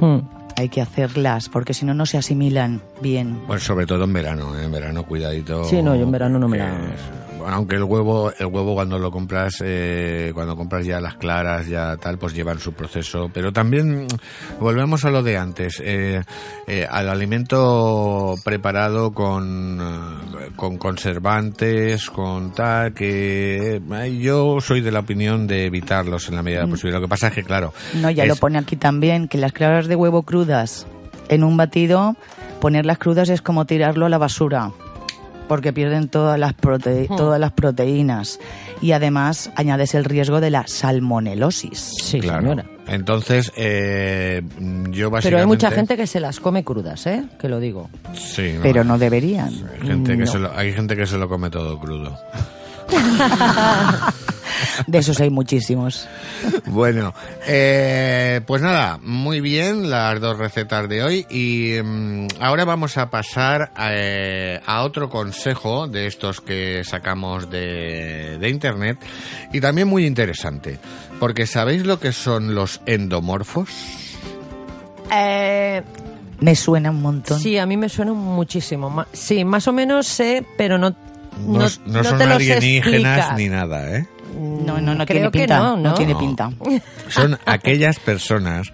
[0.00, 0.18] Hmm.
[0.56, 3.40] Hay que hacerlas, porque si no, no se asimilan bien.
[3.46, 4.64] Pues sobre todo en verano, ¿eh?
[4.64, 5.64] en verano cuidadito.
[5.64, 6.92] Sí, no, yo en verano no me que- la- Bueno,
[7.46, 11.96] aunque el huevo, el huevo cuando lo compras, eh, cuando compras ya las claras, ya
[11.96, 13.30] tal, pues llevan su proceso.
[13.32, 16.22] Pero también mm, volvemos a lo de antes, eh,
[16.66, 24.90] eh, al alimento preparado con, eh, con conservantes, con tal, que eh, yo soy de
[24.92, 26.94] la opinión de evitarlos en la medida de lo posible.
[26.96, 29.52] Lo que pasa es que, claro, No, ya es- lo pone aquí también, que las
[29.52, 30.86] claras de huevo crudas
[31.28, 32.16] en un batido
[32.60, 34.70] Ponerlas crudas es como tirarlo a la basura,
[35.52, 37.14] porque pierden todas las, prote- Hmm.
[37.16, 38.40] todas las proteínas.
[38.80, 41.92] Y además añades el riesgo de la salmonelosis.
[42.02, 42.40] Sí, Claro.
[42.40, 42.64] señora.
[42.86, 44.40] Entonces, eh,
[44.90, 45.22] yo básicamente...
[45.28, 47.24] Pero hay mucha gente que se las come crudas, ¿eh?
[47.38, 47.90] Que lo digo.
[48.14, 49.48] Sí, no, Pero no deberían.
[49.78, 50.26] hay gente, que no.
[50.26, 52.18] se lo, hay gente que se lo come todo crudo.
[54.86, 56.06] De esos hay muchísimos.
[56.66, 57.14] Bueno,
[57.46, 63.10] eh, pues nada, muy bien las dos recetas de hoy y mm, ahora vamos a
[63.10, 68.98] pasar eh, a otro consejo de estos que sacamos de, de internet
[69.52, 70.78] y también muy interesante,
[71.18, 73.68] porque ¿sabéis lo que son los endomorfos?
[75.12, 75.82] Eh,
[76.40, 77.38] Me suena un montón.
[77.40, 79.04] sí, a mí me suena muchísimo.
[79.12, 80.94] Sí, más o menos sé, pero no,
[81.40, 84.06] No, no, no no son alienígenas ni nada, ¿eh?
[84.34, 85.58] No, no, no Creo tiene que pinta.
[85.58, 85.94] no, ¿no?
[85.94, 86.50] tiene pinta.
[87.08, 88.68] Son aquellas personas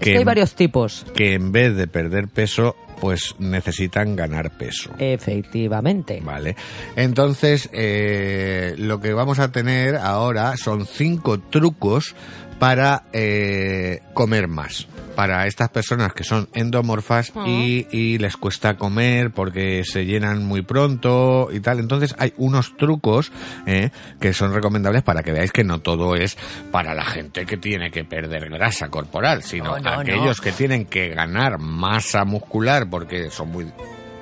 [0.00, 1.06] Es que hay varios tipos.
[1.14, 4.90] que en vez de perder peso, pues necesitan ganar peso.
[4.98, 6.20] Efectivamente.
[6.24, 6.56] Vale.
[6.96, 12.14] Entonces, eh, lo que vamos a tener ahora son cinco trucos
[12.58, 14.86] para eh, comer más.
[15.14, 20.60] Para estas personas que son endomorfas y, y les cuesta comer porque se llenan muy
[20.60, 21.78] pronto y tal.
[21.78, 23.32] Entonces hay unos trucos
[23.66, 23.88] eh,
[24.20, 26.36] que son recomendables para que veáis que no todo es
[26.70, 30.84] para la gente que tiene que perder grasa corporal, sino No, no, aquellos que tienen
[30.84, 33.66] que ganar masa muscular porque son muy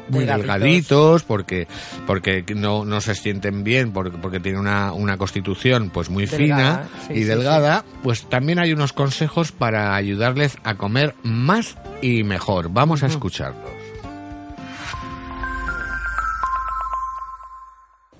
[0.08, 0.46] muy Delgaditos.
[0.46, 1.68] delgaditos porque
[2.06, 6.84] porque no, no se sienten bien porque, porque tienen una, una constitución pues muy Delgada,
[6.84, 11.76] fina sí, y sí, delgada pues también hay unos consejos para ayudarles a comer más
[12.02, 13.74] y mejor vamos a escucharlos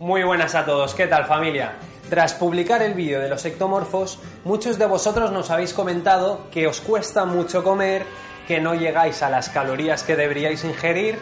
[0.05, 1.77] Muy buenas a todos, ¿qué tal familia?
[2.11, 6.83] Tras publicar el vídeo de los ectomorfos, muchos de vosotros nos habéis comentado que os
[6.83, 8.05] cuesta mucho comer,
[8.47, 11.19] que no llegáis a las calorías que deberíais ingerir,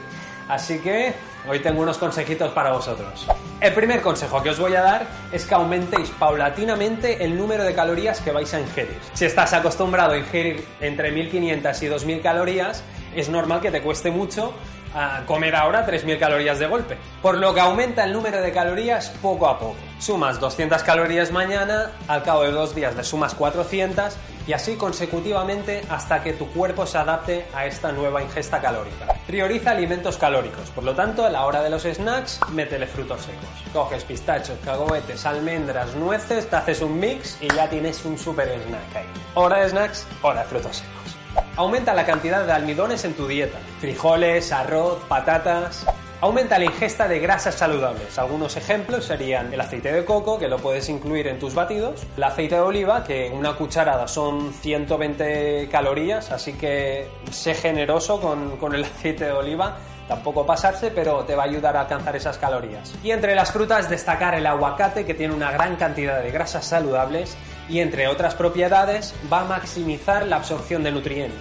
[0.49, 1.14] así que
[1.49, 3.26] hoy tengo unos consejitos para vosotros.
[3.61, 7.74] El primer consejo que os voy a dar es que aumentéis paulatinamente el número de
[7.74, 8.99] calorías que vais a ingerir.
[9.14, 12.82] Si estás acostumbrado a ingerir entre 1500 y 2000 calorías,
[13.14, 14.53] es normal que te cueste mucho
[14.95, 16.99] a comer ahora 3.000 calorías de golpe.
[17.20, 19.76] Por lo que aumenta el número de calorías poco a poco.
[19.99, 24.16] Sumas 200 calorías mañana, al cabo de dos días le sumas 400
[24.47, 29.07] y así consecutivamente hasta que tu cuerpo se adapte a esta nueva ingesta calórica.
[29.26, 33.72] Prioriza alimentos calóricos, por lo tanto a la hora de los snacks, métele frutos secos.
[33.72, 38.97] Coges pistachos, cacahuetes, almendras, nueces, te haces un mix y ya tienes un super snack
[38.97, 39.07] ahí.
[39.34, 41.11] Hora de snacks, hora de frutos secos.
[41.57, 43.59] Aumenta la cantidad de almidones en tu dieta.
[43.80, 45.87] Frijoles, arroz, patatas.
[46.22, 48.16] Aumenta la ingesta de grasas saludables.
[48.18, 52.22] Algunos ejemplos serían el aceite de coco, que lo puedes incluir en tus batidos, el
[52.22, 58.74] aceite de oliva, que una cucharada son 120 calorías, así que sé generoso con, con
[58.74, 59.76] el aceite de oliva.
[60.07, 62.93] Tampoco pasarse, pero te va a ayudar a alcanzar esas calorías.
[63.03, 67.37] Y entre las frutas destacar el aguacate, que tiene una gran cantidad de grasas saludables
[67.68, 71.40] y entre otras propiedades va a maximizar la absorción de nutrientes.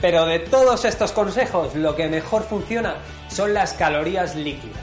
[0.00, 2.96] Pero de todos estos consejos, lo que mejor funciona
[3.28, 4.80] son las calorías líquidas.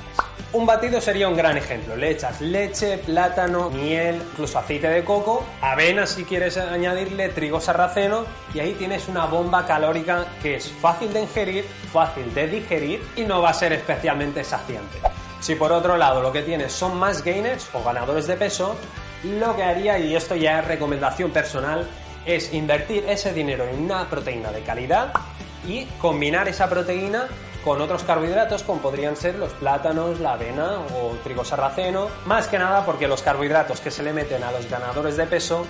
[0.54, 1.96] Un batido sería un gran ejemplo.
[1.98, 8.26] Le echas leche, plátano, miel, incluso aceite de coco, avena si quieres añadirle, trigo sarraceno
[8.54, 13.24] y ahí tienes una bomba calórica que es fácil de ingerir, fácil de digerir y
[13.24, 15.00] no va a ser especialmente saciante.
[15.42, 18.76] Si por otro lado lo que tienes son más gainers o ganadores de peso,
[19.24, 21.88] lo que haría, y esto ya es recomendación personal,
[22.26, 25.14] es invertir ese dinero en una proteína de calidad
[25.68, 27.28] y combinar esa proteína
[27.64, 32.08] con otros carbohidratos como podrían ser los plátanos, la avena o trigo sarraceno.
[32.26, 35.66] Más que nada porque los carbohidratos que se le meten a los ganadores de peso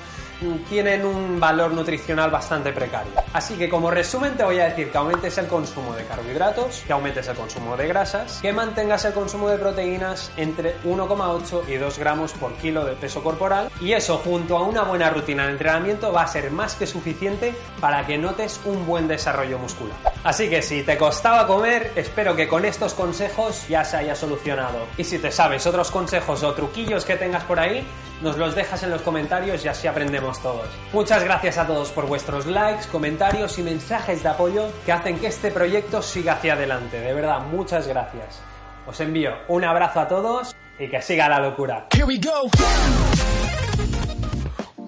[0.69, 3.11] tienen un valor nutricional bastante precario.
[3.33, 6.93] Así que como resumen te voy a decir que aumentes el consumo de carbohidratos, que
[6.93, 11.99] aumentes el consumo de grasas, que mantengas el consumo de proteínas entre 1,8 y 2
[11.99, 16.11] gramos por kilo de peso corporal y eso junto a una buena rutina de entrenamiento
[16.11, 19.97] va a ser más que suficiente para que notes un buen desarrollo muscular.
[20.23, 24.87] Así que si te costaba comer, espero que con estos consejos ya se haya solucionado.
[24.97, 27.85] Y si te sabes otros consejos o truquillos que tengas por ahí,
[28.21, 30.67] nos los dejas en los comentarios y así aprendemos todos.
[30.93, 35.27] Muchas gracias a todos por vuestros likes, comentarios y mensajes de apoyo que hacen que
[35.27, 36.99] este proyecto siga hacia adelante.
[36.99, 38.41] De verdad, muchas gracias.
[38.85, 41.87] Os envío un abrazo a todos y que siga la locura.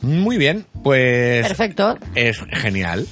[0.02, 1.98] muy bien pues Perfecto.
[2.16, 3.06] es genial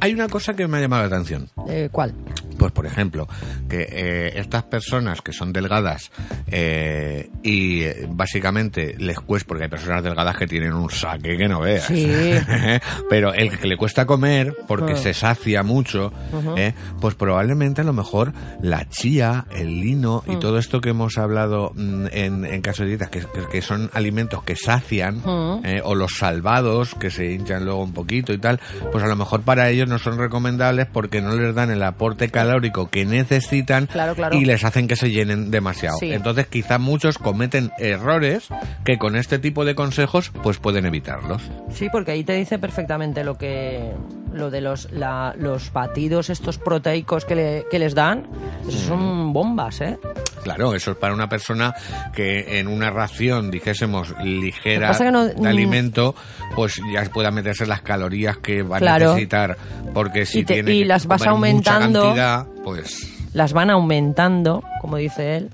[0.00, 2.14] hay una cosa que me ha llamado la atención Eh, ¿Cuál?
[2.60, 3.26] Pues por ejemplo,
[3.70, 6.10] que eh, estas personas que son delgadas
[6.46, 11.48] eh, y eh, básicamente les cuesta, porque hay personas delgadas que tienen un saque que
[11.48, 12.06] no veas, Sí.
[13.08, 14.96] pero el que le cuesta comer porque Ah.
[14.96, 16.12] se sacia mucho,
[16.58, 20.40] eh, pues probablemente a lo mejor la chía, el lino y Mm.
[20.40, 24.42] todo esto que hemos hablado mm, en, en caso de dietas, que, que- son alimentos
[24.42, 25.22] que sacian,
[25.64, 28.60] eh, o los salvados que se hinchan luego un poquito y tal,
[28.92, 32.28] pues a lo mejor para ellos no son recomendables porque no les dan el aporte
[32.28, 32.49] calórico
[32.90, 34.36] que necesitan Claro, claro.
[34.36, 35.96] y les hacen que se llenen demasiado.
[35.98, 36.12] Sí.
[36.12, 38.48] Entonces quizá muchos cometen errores
[38.84, 41.42] que con este tipo de consejos pues pueden evitarlos.
[41.72, 43.92] Sí, porque ahí te dice perfectamente lo que
[44.32, 48.26] lo de los la- los batidos estos proteicos que, le- que les dan,
[48.68, 49.98] esos son bombas, ¿eh?
[50.42, 51.74] Claro, eso es para una persona
[52.14, 56.14] que en una ración, dijésemos, ligera no- de alimento,
[56.56, 59.56] pues ya pueda meterse las calorías que va a necesitar.
[59.92, 62.02] Porque si Y te- tiene y las vas mucha aumentando.
[62.02, 65.50] cantidad, pues Las van aumentando, como dice él.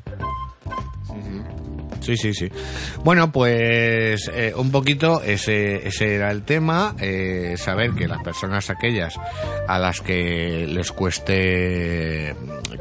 [2.01, 2.49] Sí, sí, sí.
[3.05, 8.71] Bueno, pues eh, un poquito ese, ese era el tema, eh, saber que las personas
[8.71, 9.15] aquellas
[9.69, 12.35] a las que les cueste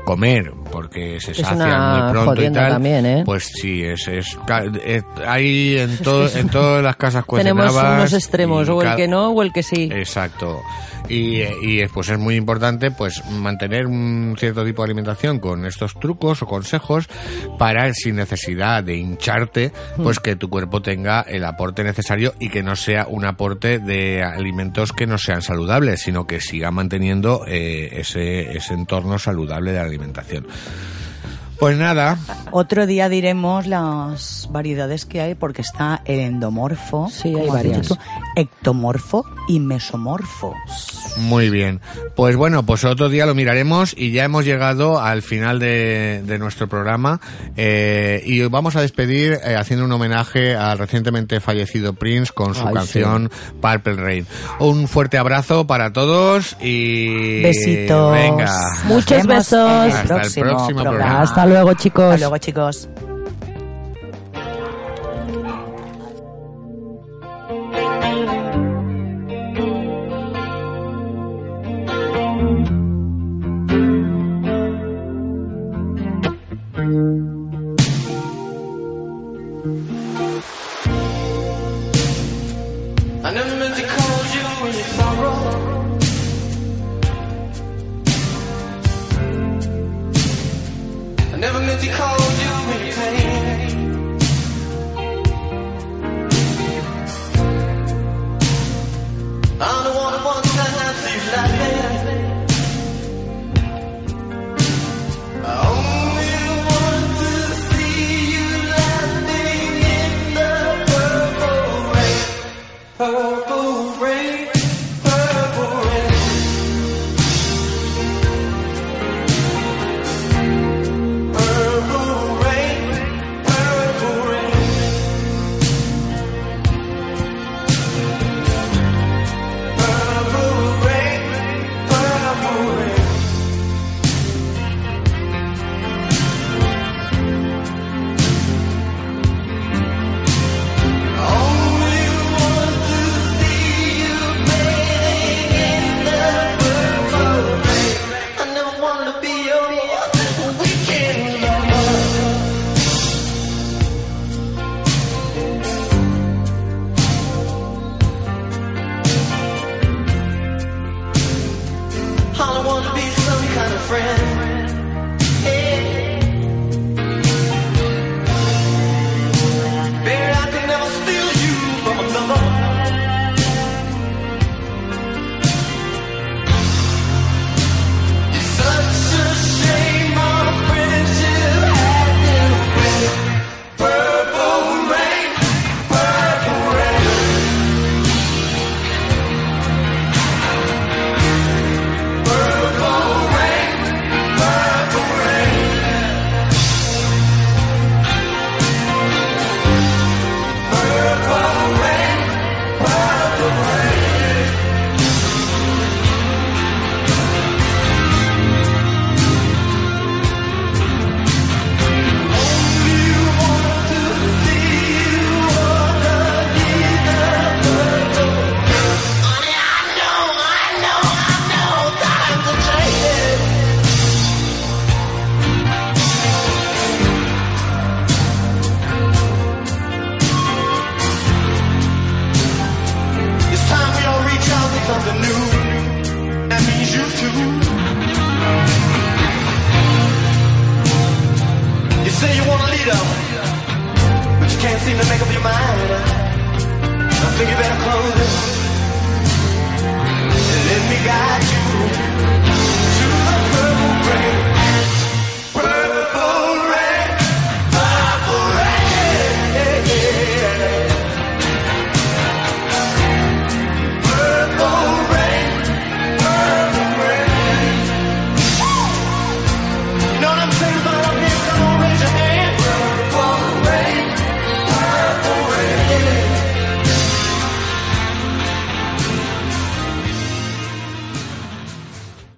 [0.06, 3.24] comer porque se Es sacian muy pronto y tal, también, ¿eh?
[3.26, 7.74] pues sí, es, es, ca- eh, hay en, todo, en todas las casas cuecen Tenemos
[7.76, 9.90] unos extremos, o el que no o el que sí.
[9.92, 10.62] Exacto.
[11.10, 15.94] Y, y pues es muy importante pues mantener un cierto tipo de alimentación con estos
[16.00, 17.08] trucos o consejos
[17.58, 22.64] para sin necesidad de hincharte, pues que tu cuerpo tenga el aporte necesario y que
[22.64, 27.90] no sea un aporte de alimentos que no sean saludables, sino que siga manteniendo eh,
[28.00, 30.48] ese, ese entorno saludable de la alimentación.
[31.60, 32.18] Pues nada,
[32.52, 37.88] Otro día diremos las variedades que hay porque está el endomorfo, Sí, hay varias.
[37.88, 37.98] tú,
[38.36, 40.54] ectomorfo y mesomorfo.
[41.18, 41.80] Muy bien.
[42.16, 46.38] Pues bueno, pues otro día lo miraremos y ya hemos llegado al final de, de
[46.40, 47.22] nuestro programa
[47.56, 52.68] eh, y vamos a despedir eh, haciendo un homenaje al recientemente fallecido Prince con su
[52.68, 53.32] Ay, canción
[53.62, 54.28] Purple Rain.
[54.60, 57.42] Un fuerte abrazo para todos y...
[57.44, 58.14] Besitos.
[58.14, 58.54] Venga.
[58.86, 59.70] Muchos besos.
[59.70, 60.90] Hasta el próximo, próximo programa.
[60.90, 61.22] programa.
[61.22, 62.04] Hasta luego, chicos.
[62.06, 62.90] Hasta luego, chicos.